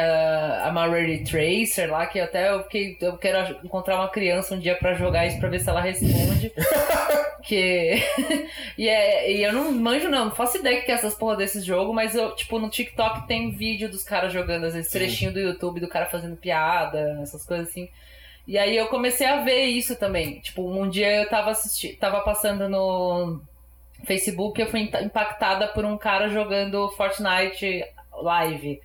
[0.63, 4.75] a Marry Tracer lá, que até eu, fiquei, eu quero encontrar uma criança um dia
[4.75, 6.51] pra jogar isso pra ver se ela responde.
[7.43, 8.03] que.
[8.77, 11.65] e, é, e eu não manjo, não, não faço ideia que é essas porra desses
[11.65, 15.39] jogos, mas eu, tipo, no TikTok tem vídeo dos caras jogando, às vezes, trechinho do
[15.39, 17.89] YouTube do cara fazendo piada, essas coisas assim.
[18.47, 20.39] E aí eu comecei a ver isso também.
[20.39, 23.41] Tipo, um dia eu tava assistindo, tava passando no
[24.05, 27.83] Facebook e eu fui impa- impactada por um cara jogando Fortnite
[28.23, 28.79] live.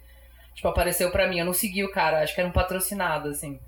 [0.54, 1.38] Tipo, apareceu pra mim.
[1.38, 3.58] Eu não segui o cara, acho que era um patrocinado, assim.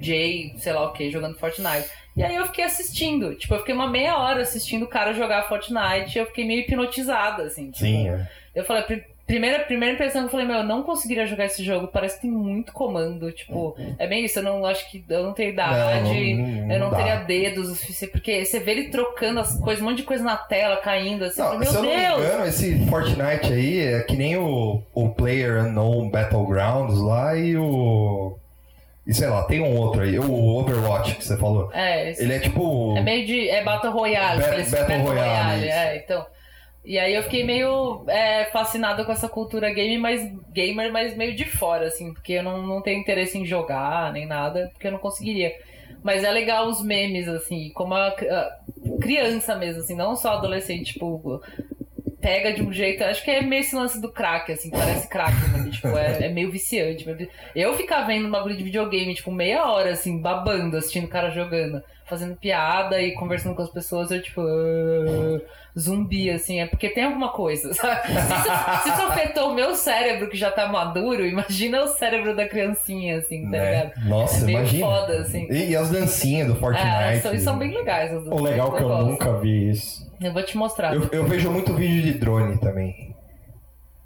[0.00, 1.88] Jay, sei lá o que, jogando Fortnite.
[2.16, 3.34] E aí eu fiquei assistindo.
[3.34, 6.60] Tipo, eu fiquei uma meia hora assistindo o cara jogar Fortnite e eu fiquei meio
[6.60, 7.66] hipnotizada, assim.
[7.70, 8.28] Tipo, Sim, é.
[8.54, 11.64] eu falei, pri- primeira, primeira impressão que eu falei, meu, eu não conseguiria jogar esse
[11.64, 15.22] jogo, parece que tem muito comando, tipo, é bem isso, eu não acho que eu
[15.24, 15.74] não tenho idade,
[16.34, 16.96] Não, não- não eu não dá.
[16.98, 20.22] teria dedos o suficiente, porque você vê ele trocando as coisas, um monte de coisa
[20.22, 22.18] na tela caindo, assim, Não, falei, se eu meu não me Deus!
[22.22, 28.36] engano, esse Fortnite aí é que nem o, o Player Unknown Battlegrounds lá e o.
[29.06, 31.70] E sei lá, tem um outro aí, o Overwatch que você falou.
[31.72, 32.96] É, esse- Ele é tipo.
[32.96, 35.74] é meio de, é Battle Royale, Ba- aqueles Battle Royale, isso.
[35.76, 36.26] é, então...
[36.86, 40.20] E aí eu fiquei meio é, fascinada com essa cultura game, mas
[40.52, 44.26] gamer, mas meio de fora, assim, porque eu não, não tenho interesse em jogar nem
[44.26, 45.50] nada, porque eu não conseguiria.
[46.02, 48.58] Mas é legal os memes, assim, como a, a
[49.00, 51.40] criança mesmo, assim, não só adolescente, tipo,
[52.24, 53.04] pega de um jeito.
[53.04, 55.68] Acho que é meio esse lance do crack, assim, parece crack, né?
[55.70, 57.06] tipo, é, é meio viciante.
[57.54, 61.30] Eu ficar vendo um bagulho de videogame, tipo, meia hora, assim, babando, assistindo o cara
[61.30, 65.40] jogando, fazendo piada e conversando com as pessoas, eu, tipo, ah,
[65.78, 68.06] zumbi, assim, é porque tem alguma coisa, sabe?
[68.06, 72.36] Se isso, se isso afetou o meu cérebro, que já tá maduro, imagina o cérebro
[72.36, 73.70] da criancinha, assim, tá né?
[73.84, 74.08] ligado?
[74.08, 74.86] Nossa, É meio imagina.
[74.86, 75.46] foda, assim.
[75.50, 76.86] E, e as dancinhas do Fortnite.
[76.86, 78.12] É, são, e são bem legais.
[78.12, 79.06] as O legal é que eu gosto.
[79.10, 80.04] nunca vi isso.
[80.22, 80.94] Eu vou te mostrar.
[80.94, 83.13] Eu, eu vejo muito vídeo de drone também.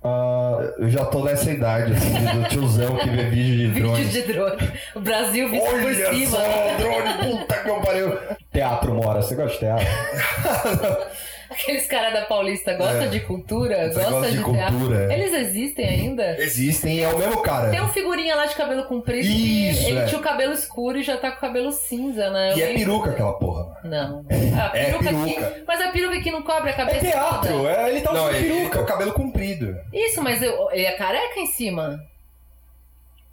[0.02, 4.04] Ah, Eu já tô nessa idade, assim, do tiozão que vê vídeo de drone.
[4.04, 4.72] Vídeo de drone.
[4.94, 6.30] O Brasil visto por Olha cima.
[6.30, 8.18] só, drone, puta que pariu.
[8.52, 9.22] teatro, Mora.
[9.22, 9.86] Você gosta de teatro?
[11.60, 13.06] Aqueles caras da Paulista gostam É.
[13.08, 14.78] de cultura, gostam gosta de, de teatro.
[14.78, 15.14] cultura, é.
[15.18, 16.36] Eles existem ainda?
[16.40, 17.70] Existem, é o mesmo cara.
[17.70, 20.04] Tem um figurinha lá de cabelo comprido Isso, que ele é.
[20.04, 22.52] tinha o cabelo escuro e já tá com o cabelo cinza, né?
[22.52, 23.76] Eu E é peruca aquela porra.
[23.84, 24.24] Não.
[24.30, 25.46] A É peruca peruca.
[25.46, 27.00] Aqui, mas a peruca que não cobre a É cabeça.
[27.00, 27.52] teatro.
[27.52, 27.70] toda.
[27.72, 28.80] É, ele tá usando peruca.
[28.80, 29.76] o cabelo comprido.
[29.92, 32.00] Isso, mas eu- ele é careca em cima.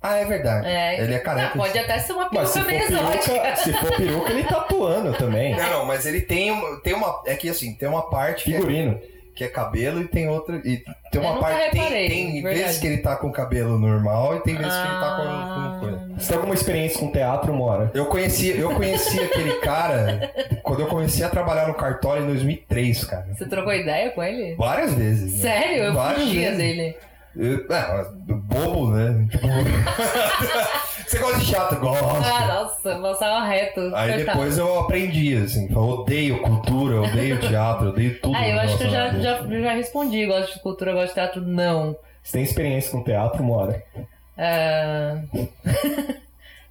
[0.07, 0.67] Ah, é verdade.
[0.67, 1.01] É.
[1.01, 1.51] Ele é careca.
[1.53, 3.33] Ah, pode até ser uma Mas se peruca for, meio exótica.
[3.33, 5.55] peruca, se for peruca, ele tá atuando também.
[5.55, 7.21] Não, não, mas ele tem uma, tem uma.
[7.25, 8.99] É que assim, tem uma parte que é, Figurino.
[9.33, 10.57] que é cabelo e tem outra.
[10.63, 11.59] E tem uma parte.
[11.75, 14.99] reparei, tem tem vezes que ele tá com cabelo normal e tem vezes que ele
[14.99, 15.23] tá com,
[15.73, 15.97] com coisa.
[16.11, 16.15] Ah.
[16.19, 17.91] Você tem alguma experiência com teatro, Mora?
[17.93, 20.31] Eu conheci, eu conheci aquele cara
[20.63, 23.27] quando eu comecei a trabalhar no cartório em 2003, cara.
[23.37, 24.55] Você trocou ideia com ele?
[24.55, 25.33] Várias vezes.
[25.33, 25.51] né?
[25.51, 25.83] Sério?
[25.85, 26.57] Eu Várias fugia vezes.
[26.57, 26.95] dele.
[27.37, 29.27] É, bobo, né?
[29.29, 29.47] Tipo,
[31.05, 31.79] Você gosta de teatro?
[31.79, 32.03] Gosto.
[32.05, 33.91] Ah, nossa, passava reto.
[33.93, 38.35] Aí depois eu aprendi, assim, eu odeio cultura, odeio teatro, odeio tudo.
[38.35, 40.25] Ah, eu acho que eu já, já, já respondi.
[40.25, 41.95] Gosto de cultura, gosto de teatro, não.
[42.23, 43.83] Você tem experiência com teatro, Mora?
[44.37, 45.21] Ah,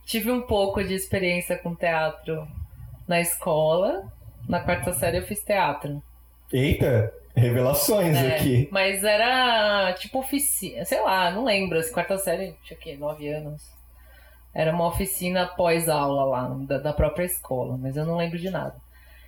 [0.05, 2.47] Tive um pouco de experiência com teatro
[3.07, 4.05] na escola.
[4.49, 6.03] Na quarta série eu fiz teatro.
[6.55, 8.69] Eita, revelações É, aqui.
[8.71, 11.79] Mas era tipo oficina, sei lá, não lembro.
[11.79, 12.97] Essa quarta série, tinha o quê?
[12.97, 13.61] Nove anos.
[14.55, 18.77] Era uma oficina pós-aula lá, da, da própria escola, mas eu não lembro de nada.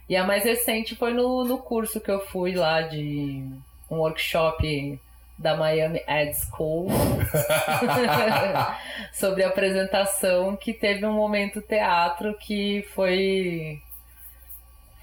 [0.08, 3.42] E a mais recente foi no, no curso que eu fui lá de
[3.90, 5.00] um workshop
[5.36, 6.86] da Miami Ad School
[9.12, 13.82] sobre apresentação que teve um momento teatro que foi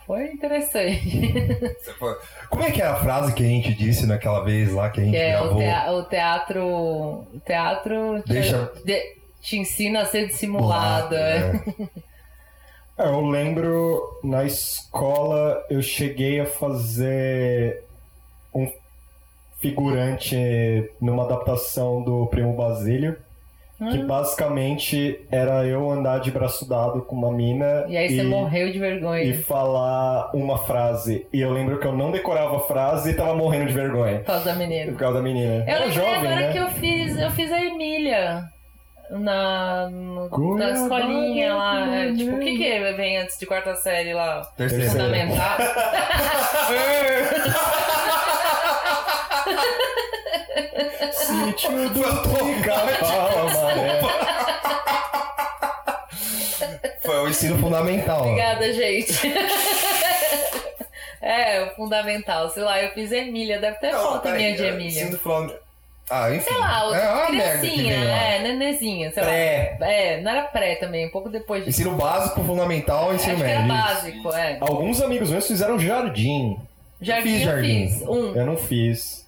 [0.06, 1.76] foi interessante.
[2.50, 5.04] Como é que é a frase que a gente disse naquela vez lá que a
[5.04, 5.58] gente Que é o, gravou?
[5.60, 6.64] tea- o teatro.
[6.66, 11.16] O teatro te, Deixa- de- te ensina a ser dissimulado.
[11.16, 11.62] é.
[12.96, 17.84] É, eu lembro na escola eu cheguei a fazer
[18.54, 18.72] um
[19.60, 20.36] figurante
[21.02, 23.18] numa adaptação do Primo Basílio,
[23.92, 24.08] que Hum.
[24.08, 28.80] basicamente era eu andar de braço dado com uma mina E aí você morreu de
[28.80, 29.24] vergonha.
[29.24, 31.26] e falar uma frase.
[31.34, 34.20] E eu lembro que eu não decorava a frase e tava morrendo de vergonha.
[34.20, 34.92] Por causa da menina.
[34.92, 35.64] Por causa da menina.
[35.68, 36.52] Eu Era jovem, agora né?
[36.52, 38.44] que eu fiz, eu fiz a Emília
[39.12, 41.96] na, na escolinha lá.
[41.96, 44.42] é, tipo, o que que vem antes de quarta série lá?
[44.58, 44.90] Terceira.
[44.90, 45.58] Fundamental.
[51.12, 54.10] Sítio do Pica-Pau Amarelo.
[57.02, 58.22] Foi o ensino fundamental.
[58.22, 59.14] Obrigada, gente.
[61.26, 62.50] É, o fundamental.
[62.50, 63.58] Sei lá, eu fiz Emília.
[63.58, 65.04] Deve ter foto minha de Emília.
[65.04, 65.58] Ensino funda-
[66.10, 66.50] Ah, enfim.
[66.50, 68.18] Sei lá, é uma merda que criancinha, vem lá.
[68.18, 69.78] é, nenezinha, sei Pré.
[69.80, 69.88] lá.
[69.90, 71.70] É, não era pré também, um pouco depois de.
[71.70, 73.74] Ensino básico, fundamental e ensino Acho que era médio.
[73.86, 74.58] básico, é.
[74.60, 76.58] Alguns amigos meus fizeram jardim.
[77.02, 77.88] Jardim fiz eu jardim.
[77.90, 78.02] fiz.
[78.02, 78.36] Um.
[78.36, 79.23] Eu não fiz.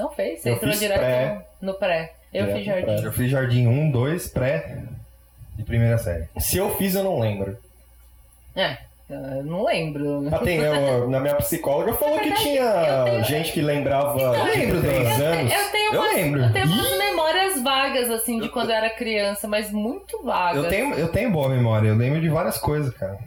[0.00, 0.40] Não fez?
[0.40, 1.46] Você Eu entrou direto pré.
[1.60, 2.12] no pré.
[2.32, 2.84] Eu Direto fiz jardim.
[2.84, 3.06] pré.
[3.06, 4.78] Eu fiz jardim 1, 2, pré
[5.58, 6.24] e primeira série.
[6.38, 7.58] Se eu fiz, eu não lembro.
[8.56, 8.78] É,
[9.10, 10.26] eu não lembro.
[10.32, 14.80] Ah, tem, eu- na minha psicóloga falou que tinha tenho- gente que lembrava Eu lembro
[14.80, 15.52] de três anos.
[15.52, 16.40] Eu tenho, Eu umas, lembro.
[16.44, 20.64] eu tenho umas memórias vagas, assim, de quando eu era criança, mas muito vagas.
[20.64, 23.18] Eu tenho, eu tenho boa memória, eu lembro de várias coisas, cara.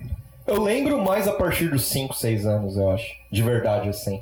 [0.48, 3.14] Eu lembro mais a partir dos 5, 6 anos, eu acho.
[3.32, 4.22] De verdade, assim.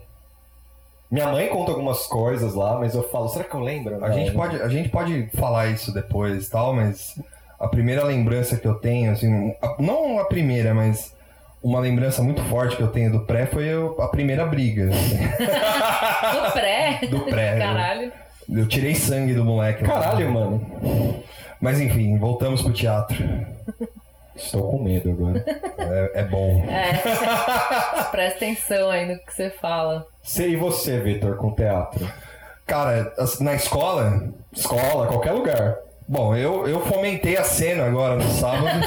[1.12, 3.96] Minha mãe conta algumas coisas lá, mas eu falo, será que eu lembro?
[4.04, 4.14] A Não.
[4.16, 7.20] gente, pode, a gente pode falar isso depois e tal, mas
[7.60, 11.14] a primeira lembrança que eu tenho, assim, a- não a primeira, mas
[11.62, 14.90] uma lembrança muito forte que eu tenho do pré foi eu- a primeira briga.
[16.32, 17.00] Do pré.
[17.10, 17.58] Do pré.
[17.60, 18.12] Caralho.
[18.50, 19.84] Eu tirei sangue do moleque.
[19.84, 21.24] Caralho, mano.
[21.60, 23.18] Mas enfim, voltamos pro teatro.
[24.36, 25.44] Estou com medo agora.
[25.82, 26.64] É, é bom.
[26.70, 26.94] É.
[28.12, 30.06] Presta atenção aí no que você fala.
[30.40, 32.08] E você, Vitor, com teatro?
[32.68, 33.12] Cara,
[33.42, 35.76] na escola, Escola, qualquer lugar.
[36.08, 38.80] bom, eu, eu fomentei a cena agora no sábado.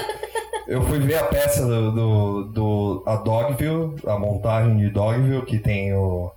[0.67, 5.59] Eu fui ver a peça do, do, do- a Dogville, a montagem de Dogville, que
[5.59, 6.31] tem o,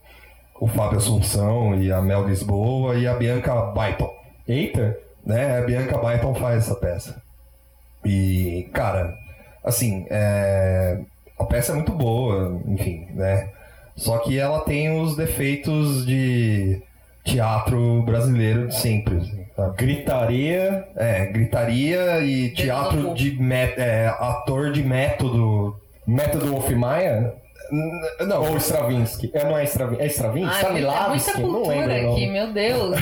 [0.59, 4.11] o Fábio Assunção e a Mel Lisboa e a Bianca Byton.
[4.47, 4.97] Eita.
[5.25, 5.59] né?
[5.59, 7.21] A Bianca Byton faz essa peça.
[8.07, 9.17] E, cara,
[9.63, 10.99] assim, é,
[11.39, 13.49] a peça é muito boa, enfim, né?
[13.95, 16.81] Só que ela tem os defeitos de
[17.23, 19.75] teatro brasileiro de sempre, assim, sabe?
[19.77, 20.87] Gritaria.
[20.95, 25.75] É, gritaria e teatro de mé- é, ator de método.
[26.05, 27.33] Método Wolf Maia?
[28.25, 29.29] Não, Ou Stravinsky?
[29.33, 30.03] É, não é Stravinsky?
[30.03, 30.65] É Stravinsky?
[30.65, 31.41] Ai, muita, muita Stanislavski?
[31.41, 32.03] Não cultura lembro.
[32.03, 32.13] não.
[32.13, 32.97] aqui, meu Deus.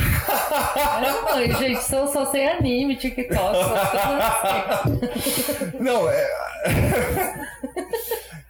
[0.75, 4.83] Ai, mãe, gente, só, só sei anime, TikTok, só
[5.79, 6.27] não, é.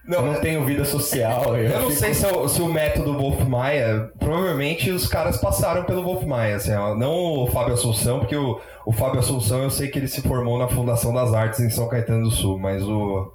[0.08, 1.56] Eu não tenho vida social.
[1.56, 5.36] Eu não fico- sei se, é o- se o método Wolf Maia, provavelmente os caras
[5.36, 7.12] passaram pelo Wolf Maia, assim, não
[7.42, 10.68] o Fábio Assunção, porque o, o Fábio Assunção eu sei que ele se formou na
[10.68, 13.32] Fundação das Artes em São Caetano do Sul, mas o.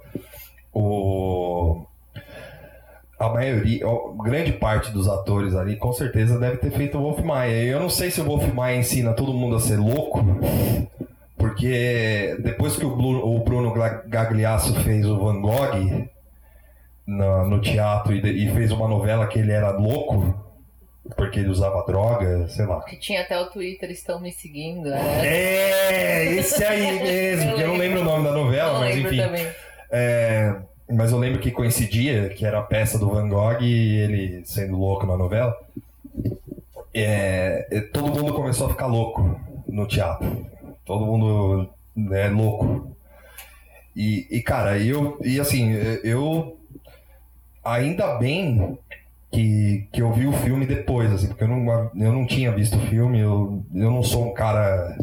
[0.72, 1.84] o
[3.22, 7.20] a maioria, a grande parte dos atores ali, com certeza deve ter feito o Wolf
[7.20, 7.62] Maia.
[7.64, 10.24] Eu não sei se o Wolf Maia ensina todo mundo a ser louco,
[11.36, 13.72] porque depois que o, Bruno
[14.06, 16.08] Gagliasso fez o Van Gogh,
[17.06, 20.34] na- no teatro e, e fez uma novela que ele era louco,
[21.16, 22.80] porque ele usava droga, sei lá.
[22.84, 24.88] Que tinha até o Twitter, estão me seguindo.
[24.92, 25.26] É.
[25.26, 29.16] É, esse aí mesmo, que eu não lembro o nome da novela, Não mas enfim.
[29.16, 29.46] também.
[29.90, 30.54] É,
[30.92, 34.76] mas eu lembro que coincidia, que era a peça do Van Gogh e ele sendo
[34.78, 35.56] louco na novela.
[36.94, 40.46] É, é, todo mundo começou a ficar louco no teatro.
[40.84, 41.68] Todo mundo
[42.12, 42.94] é louco.
[43.96, 45.18] E, e, cara, eu.
[45.22, 45.72] E assim,
[46.02, 46.58] eu.
[47.64, 48.78] Ainda bem
[49.30, 52.76] que, que eu vi o filme depois, assim, porque eu não, eu não tinha visto
[52.76, 54.96] o filme, eu, eu não sou um cara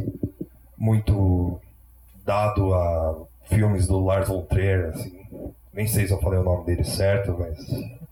[0.78, 1.60] muito
[2.26, 3.16] dado a
[3.46, 5.19] filmes do Lars von Trier, assim.
[5.74, 7.58] Nem sei se eu falei o nome dele certo, mas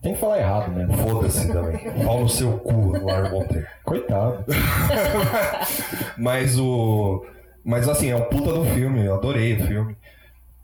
[0.00, 0.86] Tem que falar errado, né?
[0.96, 1.78] foda-se também.
[2.04, 3.68] Pau no seu cu, Lars von Trier.
[3.84, 4.44] Coitado.
[6.16, 7.24] Mas o.
[7.64, 9.96] Mas assim, é um puta do filme, eu adorei o filme.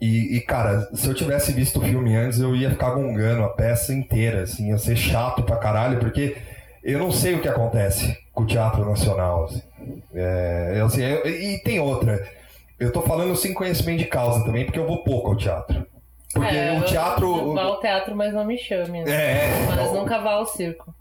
[0.00, 3.48] E, e, cara, se eu tivesse visto o filme antes, eu ia ficar gongando a
[3.48, 6.36] peça inteira, assim, ia ser chato pra caralho, porque
[6.82, 8.16] eu não sei o que acontece.
[8.32, 9.44] com o Teatro Nacional.
[9.44, 9.62] Assim.
[10.14, 12.22] É, assim, eu- e tem outra.
[12.80, 15.86] Eu tô falando sem conhecimento de causa também, porque eu vou pouco ao teatro.
[16.34, 17.54] Porque É, o eu teatro.
[17.54, 19.04] Vá ao teatro, mas não me chame.
[19.04, 19.10] né?
[19.10, 20.00] É, Mas não.
[20.00, 20.92] nunca vá ao circo.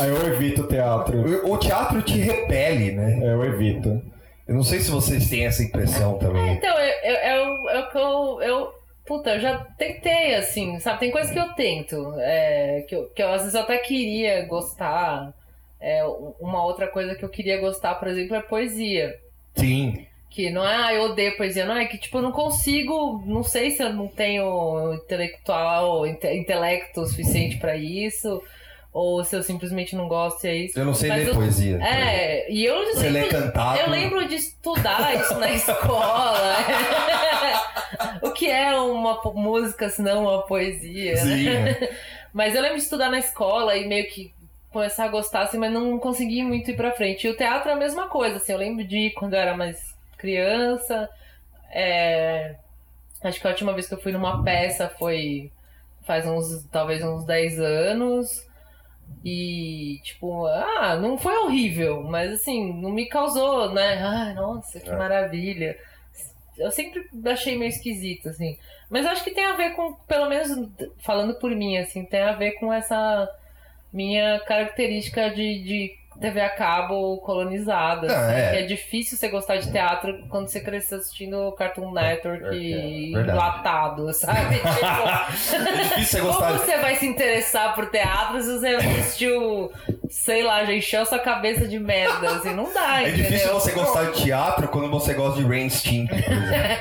[0.00, 1.16] Aí eu evito o teatro.
[1.46, 3.20] o, o teatro te repele, né?
[3.22, 4.02] É, Eu evito.
[4.48, 6.54] Eu não sei se vocês têm essa impressão também.
[6.54, 11.00] Então, eu, eu, eu, eu, eu, eu- Puta, eu já tentei, assim, sabe?
[11.00, 12.14] Tem coisas que eu tento.
[12.18, 15.32] é, que, eu, que eu às vezes até queria gostar.
[15.80, 16.04] É,
[16.40, 19.16] uma outra coisa que eu queria gostar, por exemplo, é poesia.
[19.56, 20.06] Sim.
[20.30, 23.42] Que não é, ah, eu odeio poesia, não é que, tipo, eu não consigo, não
[23.42, 28.40] sei se eu não tenho intelectual, inte- intelecto suficiente pra isso,
[28.92, 30.78] ou se eu simplesmente não gosto e é isso.
[30.78, 31.78] Eu não sei Mas ler eu- poesia.
[31.82, 33.80] É, e eu Você lê lembro, cantado.
[33.80, 36.56] eu lembro de estudar isso na escola.
[38.22, 41.20] o que é uma música se não uma poesia, né?
[41.36, 41.48] Sim.
[41.48, 41.98] é.
[42.32, 44.32] Mas eu lembro de estudar na escola e meio que
[44.72, 47.26] começar a gostar, assim, mas não consegui muito ir pra frente.
[47.26, 49.76] E o teatro é a mesma coisa, assim, eu lembro de quando eu era mais
[50.20, 51.08] criança.
[51.72, 52.56] é,
[53.22, 55.52] Acho que a última vez que eu fui numa peça foi
[56.06, 58.46] faz uns, talvez uns 10 anos.
[59.24, 63.98] E, tipo, ah, não foi horrível, mas assim, não me causou, né?
[64.02, 64.96] Ai, nossa, que É.
[64.96, 65.76] maravilha.
[66.56, 68.56] Eu sempre achei meio esquisito, assim.
[68.88, 70.50] Mas acho que tem a ver com, pelo menos
[71.00, 73.28] falando por mim, assim, tem a ver com essa
[73.92, 78.06] minha característica de, de TV a cabo colonizada.
[78.06, 78.62] Não, assim, é.
[78.62, 83.38] é difícil você gostar de teatro quando você cresceu assistindo Cartoon Network É, e verdade.
[83.38, 84.56] enlatado, sabe?
[84.60, 89.72] Tipo, É difícil você gostar como você vai se interessar por teatro se você assistiu,
[90.08, 93.26] sei lá, já encheu sua cabeça de merda, assim, não dá, É entendeu?
[93.30, 96.10] difícil você gostar de teatro quando você gosta de Rain Stimp.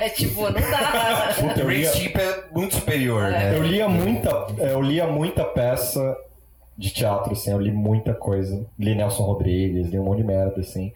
[0.02, 1.34] É, tipo, não dá.
[1.40, 3.54] Puta, Rain Stimp é muito superior, né?
[3.56, 4.30] eu lia muita,
[4.60, 6.16] eu lia muita peça
[6.80, 8.66] de teatro, assim, eu li muita coisa.
[8.80, 10.92] Li Nelson Rodrigues, li um monte de merda, assim.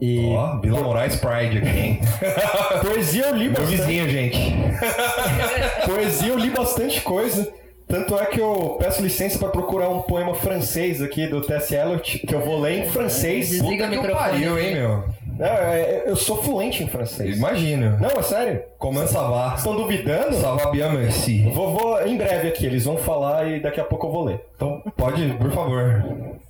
[0.00, 2.00] E Ó, Vila Moraes Pride aqui, hein?
[2.82, 3.76] poesia eu li Meu bastante.
[3.76, 4.38] vizinho, gente.
[5.86, 7.50] Poesia eu li bastante coisa.
[7.86, 11.74] Tanto é que eu peço licença pra procurar um poema francês aqui do T.S.
[11.74, 13.50] Eliot, que eu vou ler em francês.
[13.50, 14.30] Desliga o Puta que microfone.
[14.30, 15.04] pariu, hein, meu?
[15.38, 17.36] É, é, eu sou fluente em francês.
[17.36, 17.98] Imagino.
[17.98, 18.62] Não, é sério?
[18.78, 19.54] Comment ça va?
[19.56, 20.34] Estão duvidando?
[20.36, 21.42] Ça va bien, merci.
[21.52, 24.40] Vou, vou em breve aqui, eles vão falar e daqui a pouco eu vou ler.
[24.54, 26.04] Então, pode, por favor.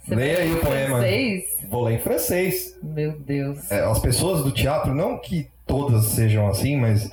[0.07, 0.99] Você Leia aí o poema.
[0.99, 1.45] francês?
[1.70, 2.78] Vou ler em francês.
[2.82, 3.70] Meu Deus.
[3.70, 7.11] É, as pessoas do teatro, não que todas sejam assim, mas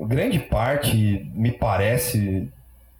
[0.00, 2.48] grande parte me parece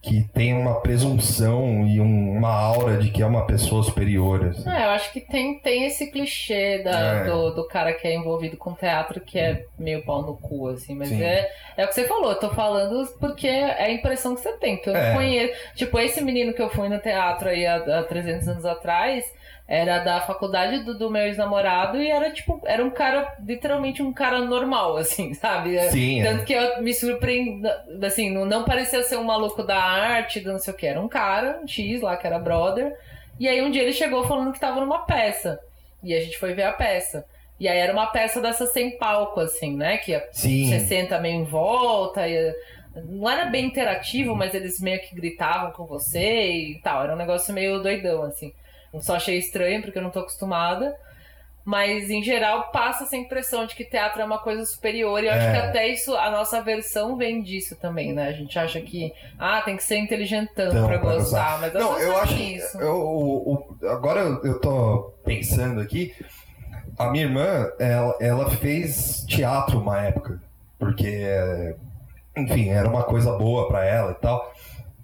[0.01, 4.47] que tem uma presunção e um- uma aura de que é uma pessoa superior.
[4.47, 4.69] assim.
[4.71, 7.25] É, eu acho que tem, tem esse clichê da, É.
[7.25, 10.95] do, do cara que é envolvido com teatro que é meio pau no cu, assim.
[10.95, 11.23] Mas Sim.
[11.23, 14.53] é, é o que você falou, eu tô falando porque é a impressão que você
[14.53, 14.77] tem.
[14.77, 15.13] Que eu É.
[15.15, 15.55] conheço.
[15.75, 19.25] Tipo, esse menino que eu fui no teatro aí há, há 300 anos atrás
[19.69, 24.15] era da faculdade do, do meu ex-namorado e era tipo, era um cara, literalmente um
[24.15, 25.79] cara normal, assim, sabe?
[25.91, 26.25] Sim, é.
[26.25, 27.69] Tanto que eu me surpreendi,
[28.03, 30.99] assim, não, não parecia ser um maluco da arte, do não sei o que, era
[30.99, 32.97] um cara, um X lá, que era brother.
[33.39, 35.61] E aí um dia ele chegou falando que tava numa peça.
[36.03, 37.25] E a gente foi ver a peça.
[37.61, 39.99] E aí era uma peça dessa sem palco, assim, né?
[39.99, 40.69] Que Sim.
[40.69, 42.27] você senta meio em volta.
[42.27, 42.55] E...
[43.05, 47.03] Não era bem interativo, mas eles meio que gritavam com você e tal.
[47.05, 48.53] Era um negócio meio doidão, assim.
[49.01, 50.97] Só achei estranho, porque eu não tô acostumada.
[51.65, 55.23] Mas, em geral, passa essa impressão de que teatro é uma coisa superior.
[55.23, 55.53] E eu acho É.
[55.53, 58.29] que até isso, a nossa versão vem disso também, né?
[58.29, 61.61] A gente acha que, ah, tem que ser inteligentão Então, pra gostar.
[61.61, 62.33] Mas Não, eu acho.
[62.35, 62.79] isso.
[62.81, 66.15] Eu, o- o- agora eu, tô pensando aqui.
[66.99, 70.41] A minha irmã, ela, ela fez teatro uma época.
[70.79, 71.23] Porque,
[72.35, 74.55] enfim, era uma coisa boa pra ela e tal.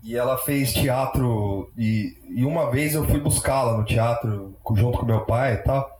[0.04, 1.72] E ela fez teatro.
[1.78, 5.98] E, e uma vez eu fui buscá-la no teatro junto com meu pai e tal.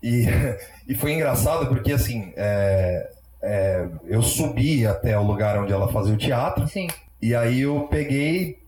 [0.00, 0.26] E,
[0.86, 3.10] e foi engraçado porque, assim, é,
[3.42, 6.68] é, eu subi até o lugar onde ela fazia o teatro.
[6.68, 6.86] Sim.
[7.20, 8.58] E aí eu peguei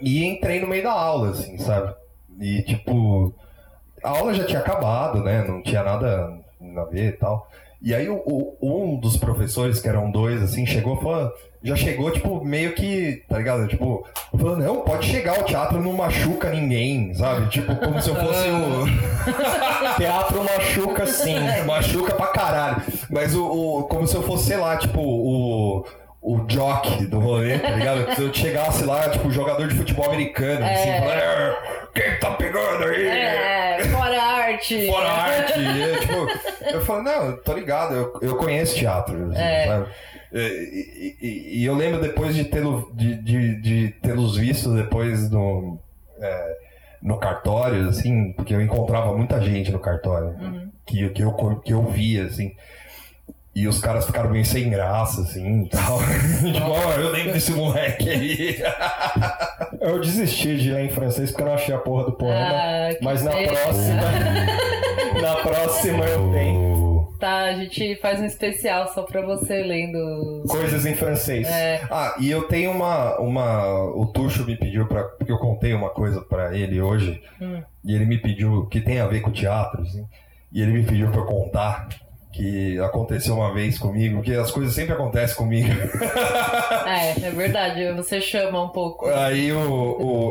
[0.00, 1.94] e entrei no meio da aula, assim, sabe?
[2.40, 3.32] E tipo,
[4.02, 5.44] a aula já tinha acabado, né?
[5.46, 6.40] Não tinha nada
[6.76, 7.48] a ver e tal.
[7.82, 11.32] E aí o, o- um dos professores, que eram dois, assim, chegou falando.
[11.64, 13.68] Já chegou, tipo, meio que, tá ligado?
[13.68, 14.04] Tipo,
[14.36, 17.48] falando, não, pode chegar, o teatro não machuca ninguém, sabe?
[17.50, 18.84] Tipo, como se eu fosse o.
[19.96, 21.36] Teatro machuca sim.
[21.66, 22.82] Machuca pra caralho.
[23.10, 25.84] Mas o, o- Como se eu fosse, sei lá, tipo, o.
[26.24, 28.14] O jock do rolê, tá ligado?
[28.14, 31.56] Se eu chegasse lá, tipo, jogador de futebol americano, assim, "É,
[31.94, 33.06] quem tá pegando aí?
[33.06, 34.86] É, fora arte.
[34.88, 35.58] Fora arte.
[35.60, 39.30] E, eu, tipo, eu falo, não, eu tô ligado, eu, eu conheço teatro.
[39.30, 39.66] assim, É.
[39.66, 39.86] sabe?
[40.34, 45.30] E, e- e- e eu lembro depois de tê-lo- de, de, de tê-los visto depois
[45.30, 45.78] no,
[46.18, 46.56] é,
[47.02, 50.34] no cartório, assim, porque eu encontrava muita gente no cartório
[50.86, 51.32] que, que, eu,
[51.62, 52.52] que eu via, assim.
[53.54, 55.98] E os caras ficaram meio sem graça, assim, e tal.
[56.54, 58.56] tipo, ó, eu lembro desse moleque aí.
[59.82, 62.38] Eu desisti de ler em francês porque eu não achei a porra do poema.
[62.38, 63.52] Ah, mas na pena.
[63.52, 64.00] próxima.
[65.20, 67.12] na próxima eu tenho.
[67.18, 70.44] Tá, a gente faz um especial só pra você lendo.
[70.48, 71.48] Coisas em francês.
[71.48, 71.82] É.
[71.90, 73.18] Ah, e eu tenho uma.
[73.18, 77.20] uma o Tuxo me pediu para Porque eu contei uma coisa pra ele hoje.
[77.40, 77.60] Hum.
[77.84, 78.66] E ele me pediu.
[78.66, 80.06] Que tem a ver com teatro, assim.
[80.52, 81.88] E ele me pediu pra eu contar.
[82.32, 85.68] Que aconteceu uma vez comigo, que as coisas sempre acontecem comigo.
[86.86, 89.06] É, é verdade, você chama um pouco.
[89.08, 89.58] Aí o,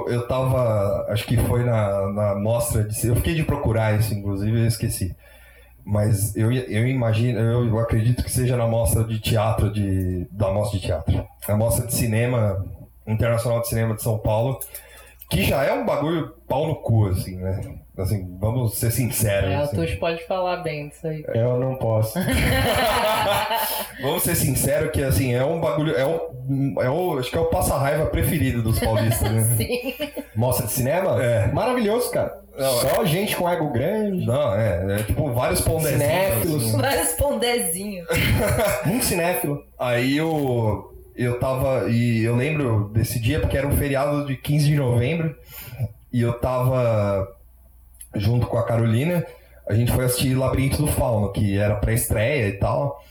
[0.06, 1.06] o- eu tava.
[1.10, 3.08] Acho que foi na, na mostra de.
[3.08, 5.16] Eu fiquei de procurar isso, inclusive, eu esqueci.
[5.84, 10.28] Mas eu, eu imagino, eu acredito que seja na mostra de teatro de.
[10.32, 11.26] Da mostra de teatro.
[11.48, 12.64] A mostra de cinema,
[13.08, 14.60] Internacional de Cinema de São Paulo,
[15.30, 17.62] que já é um bagulho pau no cu, assim, né?
[17.98, 19.52] Assim, vamos ser sinceros.
[19.52, 19.76] É, o assim.
[19.76, 21.26] Tuxo pode falar bem disso aí.
[21.36, 22.18] Eu não posso.
[24.02, 25.96] Vamos ser sinceros que assim, é um bagulho.
[25.96, 29.44] É o, é o, acho que é o passa-raiva preferido dos paulistas, né?
[29.56, 29.94] Sim.
[30.36, 31.22] Mostra de cinema?
[31.22, 31.52] É.
[31.52, 32.42] Maravilhoso, cara.
[32.58, 34.26] Não, Só gente com ego grande.
[34.26, 36.02] Não, é, é tipo vários pondezinhos.
[36.02, 36.64] Cinéfilos.
[36.64, 36.82] assim.
[36.82, 38.06] Vai responderzinho.
[38.86, 39.64] Muito cinéfilo.
[39.78, 41.90] Aí eu, eu tava.
[41.90, 45.36] E eu lembro desse dia porque era um feriado de 15 de novembro.
[46.12, 47.28] E eu tava
[48.16, 49.26] junto com a Carolina.
[49.68, 53.02] A gente foi assistir Labirinto do Fauno, que era pré-estreia e tal.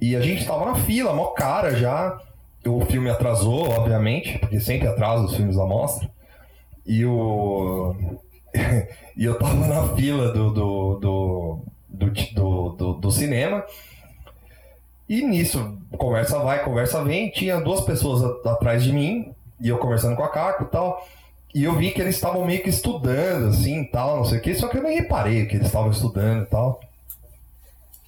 [0.00, 2.18] E a gente tava na fila, mó cara já.
[2.66, 6.08] O filme atrasou, obviamente, porque sempre atrasa os filmes da mostra.
[6.86, 7.94] E o.
[9.16, 13.64] e eu tava na fila do, do, do, do, do, cinema.
[15.08, 17.30] E nisso, conversa vai, conversa vem.
[17.30, 21.06] Tinha duas pessoas atrás de mim, e eu conversando com a Caco e tal.
[21.54, 24.54] E eu vi que eles estavam meio que estudando, assim, tal, não sei o que.
[24.54, 26.80] Só que eu nem reparei que eles estavam estudando e tal.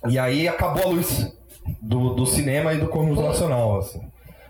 [0.08, 1.32] E aí acabou a luz
[1.80, 4.00] do, do cinema e do Conjunto Nacional, assim.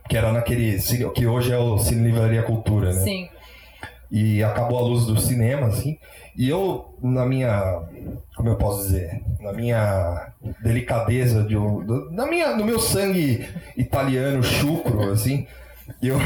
[0.08, 0.78] Que era naquele.
[1.14, 3.00] Que hoje é o Cine Livraria Cultura, né?
[3.00, 3.28] Sim.
[4.10, 5.96] E acabou a luz do cinema, assim.
[6.36, 7.82] E eu, na minha.
[8.34, 9.22] Como eu posso dizer?
[9.40, 10.32] Na minha
[10.62, 11.54] delicadeza, de,
[12.10, 15.46] na minha, no meu sangue italiano chucro, assim.
[16.02, 16.16] Eu,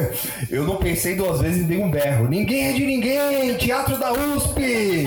[0.50, 2.28] eu não pensei duas vezes e dei um berro.
[2.28, 3.56] Ninguém é de ninguém!
[3.56, 5.06] Teatro da USP!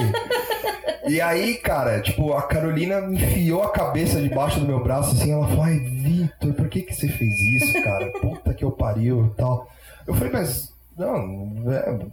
[1.08, 5.48] E aí, cara, tipo, a Carolina enfiou a cabeça debaixo do meu braço, assim, ela
[5.48, 8.12] falou, ai, Vitor, por que que você fez isso, cara?
[8.22, 9.68] Puta que eu pariu e tal.
[10.06, 12.06] Eu falei, mas, não, é,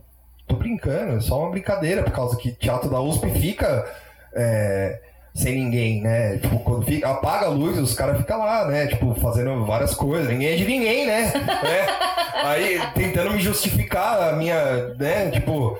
[0.47, 3.87] tô brincando, é só uma brincadeira, por causa que teatro da USP fica
[4.35, 5.01] é,
[5.37, 6.39] sem ninguém, né?
[6.39, 8.87] Tipo, quando fica, apaga a luz, os caras ficam lá, né?
[8.87, 11.33] Tipo, fazendo várias coisas, ninguém é de ninguém, né?
[11.65, 12.47] É.
[12.47, 15.79] Aí, tentando me justificar a minha, né, tipo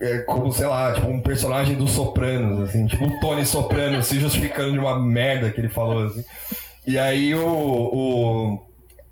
[0.00, 4.18] é, como, sei lá, tipo um personagem dos Sopranos, assim, tipo o Tony Soprano se
[4.18, 6.24] justificando de uma merda que ele falou, assim.
[6.86, 7.46] E aí o.
[7.46, 8.66] o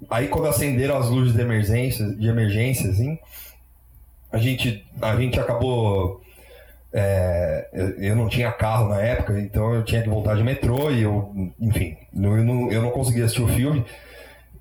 [0.08, 3.18] aí quando acenderam as luzes de emergência, de emergência, assim,
[4.32, 6.22] a gente, a gente acabou.
[6.92, 10.90] É, eu, eu não tinha carro na época, então eu tinha que voltar de metrô
[10.90, 13.84] e eu, enfim, eu não, eu não conseguia assistir o filme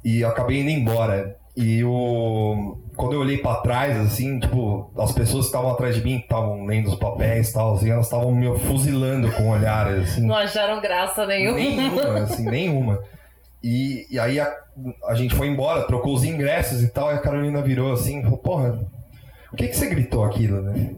[0.03, 1.35] e acabei indo embora.
[1.55, 6.03] E o quando eu olhei pra trás, assim, tipo, as pessoas que estavam atrás de
[6.03, 10.09] mim, que estavam lendo os papéis e tal, assim, elas estavam me fuzilando com olhares,
[10.09, 10.25] assim.
[10.25, 11.57] Não acharam graça nenhuma.
[11.57, 12.99] Nenhuma, assim, nenhuma.
[13.63, 14.51] E, e aí a,
[15.05, 18.37] a gente foi embora, trocou os ingressos e tal, e a Carolina virou assim, falou,
[18.37, 18.79] porra,
[19.51, 20.95] o que que você gritou aquilo, né?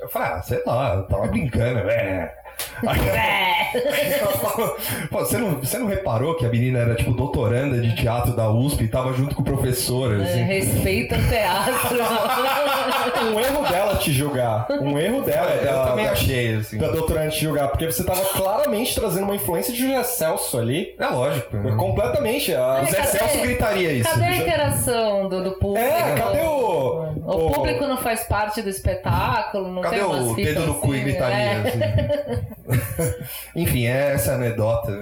[0.00, 2.34] Eu falei, ah, sei lá, eu tava brincando, é.
[2.82, 4.76] Ela
[5.10, 8.50] Pô, você, não, você não reparou que a menina era tipo doutoranda de teatro da
[8.50, 10.42] USP e tava junto com o professor, É, assim?
[10.42, 11.98] respeita o teatro.
[13.20, 14.66] Um erro dela te julgar.
[14.80, 15.50] Um erro dela.
[15.50, 16.78] Eu da- também da- achei, assim.
[16.78, 20.94] Da doutorante te julgar, porque você tava claramente trazendo uma influência de José Celso ali.
[20.98, 21.56] É lógico.
[21.56, 21.74] né?
[21.76, 22.54] Completamente.
[22.54, 23.08] A- O Zé Cadê?
[23.08, 24.08] Celso gritaria isso.
[24.08, 25.86] Cadê a interação do, do público?
[25.86, 27.10] É, cadê o.
[27.26, 30.96] O público não faz parte do espetáculo, não Cadê tem o dedo no cu e
[30.96, 31.36] assim, gritaria?
[31.36, 31.54] é.
[31.66, 32.40] assim?
[33.56, 34.92] Enfim, é essa anedota.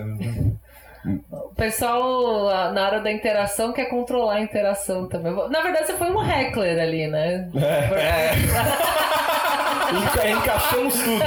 [1.31, 5.33] O pessoal, na hora da interação, quer controlar a interação também.
[5.49, 7.49] Na verdade, você foi um heckler ali, né?
[7.55, 8.31] É.
[9.97, 11.25] Enca- encaixamos tudo.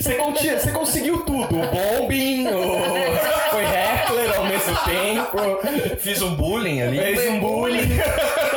[0.00, 1.54] Você, conti- você conseguiu tudo.
[1.60, 2.78] O bombing, o...
[3.50, 5.96] foi heckler ao mesmo tempo.
[5.98, 6.98] Fiz um bullying ali.
[6.98, 7.88] Fez um bullying.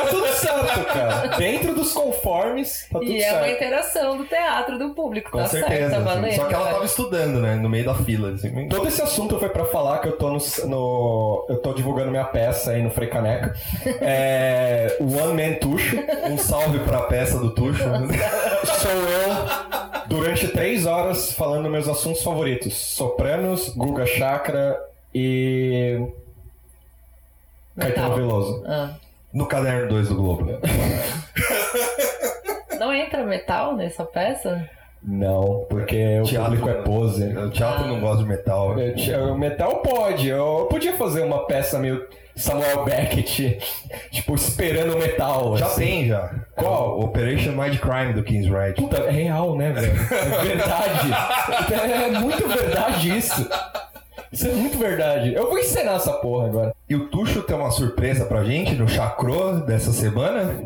[0.44, 1.26] Certo, cara.
[1.36, 3.56] Dentro dos conformes, tá tudo E é uma certo.
[3.56, 5.90] interação do teatro, do público, Com tá certeza.
[5.90, 6.34] certo, tá valendo.
[6.36, 7.54] Só que ela tava estudando, né?
[7.56, 8.30] No meio da fila.
[8.32, 8.68] Assim.
[8.68, 12.24] Todo esse assunto foi pra falar que eu tô no, no- eu tô divulgando minha
[12.24, 13.54] peça aí no Frei Caneca.
[14.00, 15.96] É One Man Tuxo.
[16.30, 17.82] Um salve pra peça do Tuxo.
[17.82, 24.78] Sou eu durante três horas falando meus assuntos favoritos: Sopranos, Guga Chakra
[25.14, 26.00] e
[27.78, 28.14] Caetano.
[28.16, 28.64] Veloso.
[28.66, 28.90] Ah.
[29.34, 30.46] No caderno 2 do Globo.
[32.78, 34.70] Não entra metal nessa peça?
[35.02, 37.24] Não, porque o Teatro, público é pose.
[37.36, 38.74] O teatro não gosta de metal.
[39.32, 40.28] O metal pode.
[40.28, 42.06] Eu podia fazer uma peça meio
[42.36, 43.58] Samuel Beckett,
[44.10, 45.56] tipo, esperando o metal.
[45.58, 45.84] Já assim.
[45.84, 46.34] tem, já.
[46.56, 47.00] Qual?
[47.00, 48.80] É Operation Mind Crime do King's Right.
[48.80, 49.92] Puta, é real, né, velho?
[49.92, 51.10] É verdade.
[52.14, 53.48] É muito verdade isso.
[54.34, 55.32] Isso é muito verdade.
[55.32, 56.74] Eu vou encenar essa porra agora.
[56.88, 60.60] E o Tuxo tem uma surpresa pra gente no chacro dessa semana.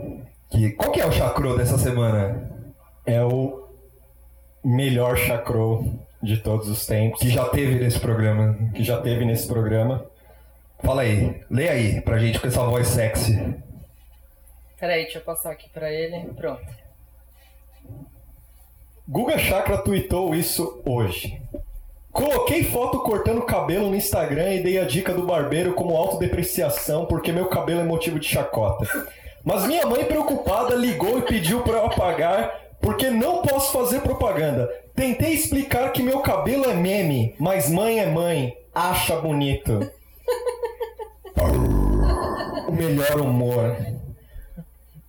[0.48, 2.50] Que, qual que é o chacro dessa semana?
[3.04, 3.68] É o
[4.64, 8.56] melhor chacro de todos os tempos Que já teve nesse programa.
[8.74, 10.06] que já teve nesse programa.
[10.82, 13.54] Fala aí, lê aí pra gente com essa voz sexy.
[14.80, 16.32] Peraí, deixa eu passar aqui pra ele.
[16.34, 16.64] Pronto.
[19.06, 21.38] Guga Chakra tweetou isso hoje.
[22.12, 27.30] Coloquei foto cortando cabelo no Instagram e dei a dica do barbeiro como autodepreciação porque
[27.30, 28.86] meu cabelo é motivo de chacota.
[29.44, 34.68] Mas minha mãe preocupada ligou e pediu para eu apagar porque não posso fazer propaganda.
[34.94, 39.88] Tentei explicar que meu cabelo é meme, mas mãe é mãe, acha bonito.
[42.68, 43.74] O melhor humor.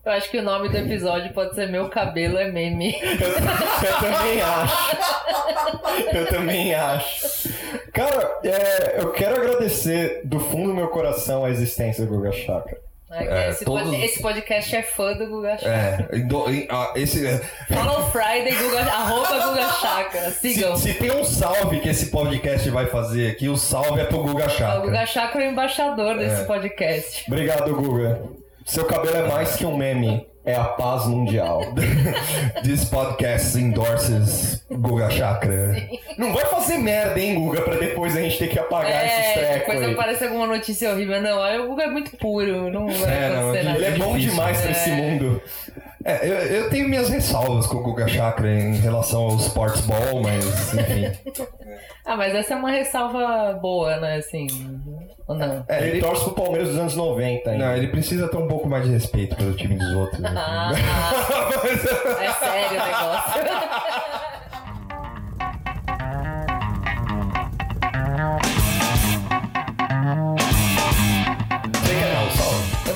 [0.05, 2.95] Eu acho que o nome do episódio pode ser Meu Cabelo é Meme.
[3.03, 4.97] Eu também acho.
[6.17, 7.49] Eu também acho.
[7.93, 12.77] Cara, é, eu quero agradecer do fundo do meu coração a existência do Guga Chakra.
[13.11, 16.07] É, esse, todos- pod- esse podcast é fã do Guga Chakra.
[16.11, 17.25] É, do- ah, esse,
[17.67, 20.31] Follow Friday, Guga, arroba Guga Chakra.
[20.31, 20.77] Sigam.
[20.77, 24.23] se, se tem um salve que esse podcast vai fazer aqui, o salve é pro
[24.23, 24.79] Guga O Chakra.
[24.79, 26.45] Guga Chakra é o embaixador desse É.
[26.45, 27.25] podcast.
[27.27, 28.21] Obrigado, Guga.
[28.69, 31.61] Seu cabelo é mais que um meme, é a paz mundial.
[32.63, 35.75] This podcast endorses Guga Chakra.
[36.19, 39.33] Não vai fazer merda, hein, Guga, pra depois a gente ter que apagar esses É,
[39.33, 39.93] trecos depois aí.
[39.93, 41.19] aparece alguma notícia horrível.
[41.19, 42.69] Não, o Guga é muito puro.
[42.71, 43.59] Não vai É, não, nada.
[43.75, 45.41] Ele é bom demais pra esse mundo.
[46.05, 50.21] É, eu, eu tenho minhas ressalvas com o Guga Chakra em relação ao sports ball,
[50.21, 51.11] mas enfim.
[52.05, 54.15] Ah, mas essa é uma ressalva boa, né?
[54.15, 54.47] Assim.
[55.27, 55.63] Ou não?
[55.67, 57.65] É, Ele ele, torce pro Palmeiras dos anos 90 ainda.
[57.67, 60.23] não, ele precisa ter um pouco mais de respeito pelo time dos outros.
[60.25, 60.35] assim.
[60.35, 60.71] Ah,
[62.23, 64.18] é sério o negócio.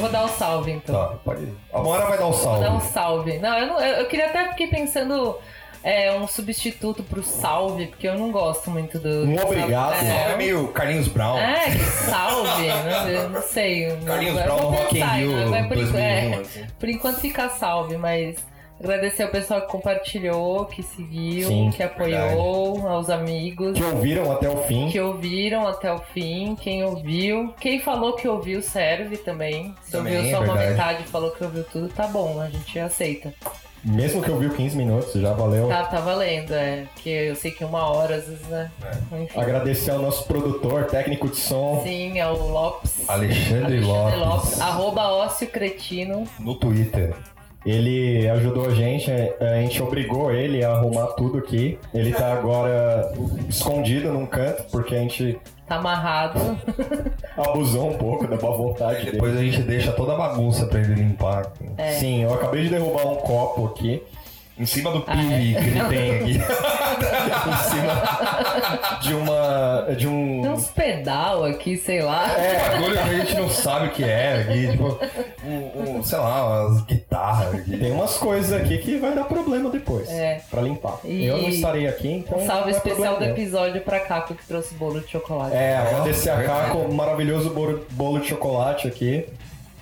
[0.03, 0.95] vou dar o salve, então.
[0.95, 1.53] Tá, pode ir.
[1.73, 2.63] A Mora vai dar um Vou salve.
[2.63, 3.39] dar um salve.
[3.39, 5.37] Não, eu, não, eu, eu queria até fiquei pensando
[5.83, 9.25] é, um substituto pro salve, porque eu não gosto muito do.
[9.25, 9.93] Um obrigado.
[9.93, 11.37] É É, meio Carlinhos Brown.
[11.37, 13.27] é que salve, né?
[13.31, 13.97] Não sei.
[14.05, 16.67] Carlinhos Brown vou Rock in pensar, Rio vai por, 2001, é, assim.
[16.79, 18.35] por enquanto fica salve, mas
[18.83, 23.77] agradecer ao pessoal que compartilhou, que seguiu, Sim, que apoiou, aos amigos.
[23.77, 24.89] Que ouviram até o fim.
[24.89, 29.73] Que ouviram até o fim, quem ouviu, quem falou que ouviu serve também.
[29.83, 30.71] Se Também, ouviu só é uma verdade.
[30.71, 33.33] metade e falou que ouviu tudo, tá bom, a gente aceita.
[33.85, 35.67] Mesmo que ouviu 15 minutos, já valeu.
[35.67, 36.85] Tá, tá valendo, é.
[36.95, 38.71] Que eu sei que uma hora, às vezes, né?
[39.21, 39.37] Enfim.
[39.37, 41.81] Agradecer ao nosso produtor, técnico de som.
[41.83, 43.03] Sim, é o Lopes.
[43.09, 44.61] Alexandre, Alexandre Lopes.
[44.61, 46.25] Arroba ócio cretino.
[46.39, 47.13] No Twitter.
[47.65, 51.79] Ele ajudou a gente, a gente obrigou ele a arrumar tudo aqui.
[51.93, 53.11] Ele tá agora
[53.47, 56.39] escondido num canto, porque a gente Tá amarrado.
[57.37, 59.11] abusou um pouco da boa vontade dele.
[59.11, 61.53] Depois a gente deixa toda a bagunça pra ele limpar.
[61.77, 61.93] É.
[61.93, 64.03] Sim, eu acabei de derrubar um copo aqui
[64.63, 65.61] Em cima do Ah, pive é?
[65.61, 66.31] que ele tem aqui.
[67.49, 69.85] em cima de uma.
[69.89, 70.51] de Tem um.
[70.53, 72.31] uns pedal aqui, sei lá.
[72.37, 74.71] É, bagulho que a gente não sabe o que é aqui.
[74.71, 74.99] Tipo,
[75.45, 77.77] um, um, sei lá, umas guitarras aqui.
[77.77, 80.09] Tem umas coisas aqui que vai dar problema depois.
[80.09, 80.41] É.
[80.49, 80.99] Pra limpar.
[81.03, 82.37] E- Eu não estarei aqui, então.
[82.39, 85.55] Um salve é especial do episódio pra Caco que trouxe bolo de chocolate.
[85.55, 86.43] É, agradecer a.
[86.43, 89.25] Caco, um maravilhoso bolo, bolo de chocolate aqui.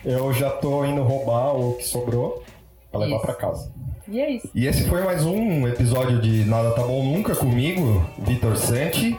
[0.03, 2.43] Eu já tô indo roubar o que sobrou
[2.91, 3.25] pra levar Isso.
[3.25, 3.71] pra casa.
[4.11, 4.49] E é isso.
[4.53, 9.17] E esse foi mais um episódio de Nada Tá Bom Nunca comigo, Vitor Santi.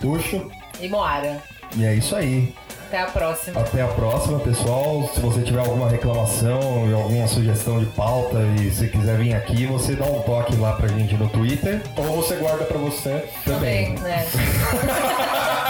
[0.00, 0.48] Tuxo.
[0.80, 1.42] E Moara.
[1.76, 2.54] E é isso aí.
[2.86, 3.60] Até a próxima.
[3.60, 5.10] Até a próxima, pessoal.
[5.12, 9.66] Se você tiver alguma reclamação e alguma sugestão de pauta e se quiser vir aqui,
[9.66, 11.82] você dá um toque lá pra gente no Twitter.
[11.96, 13.24] Ou você guarda pra você.
[13.44, 14.24] Também, né?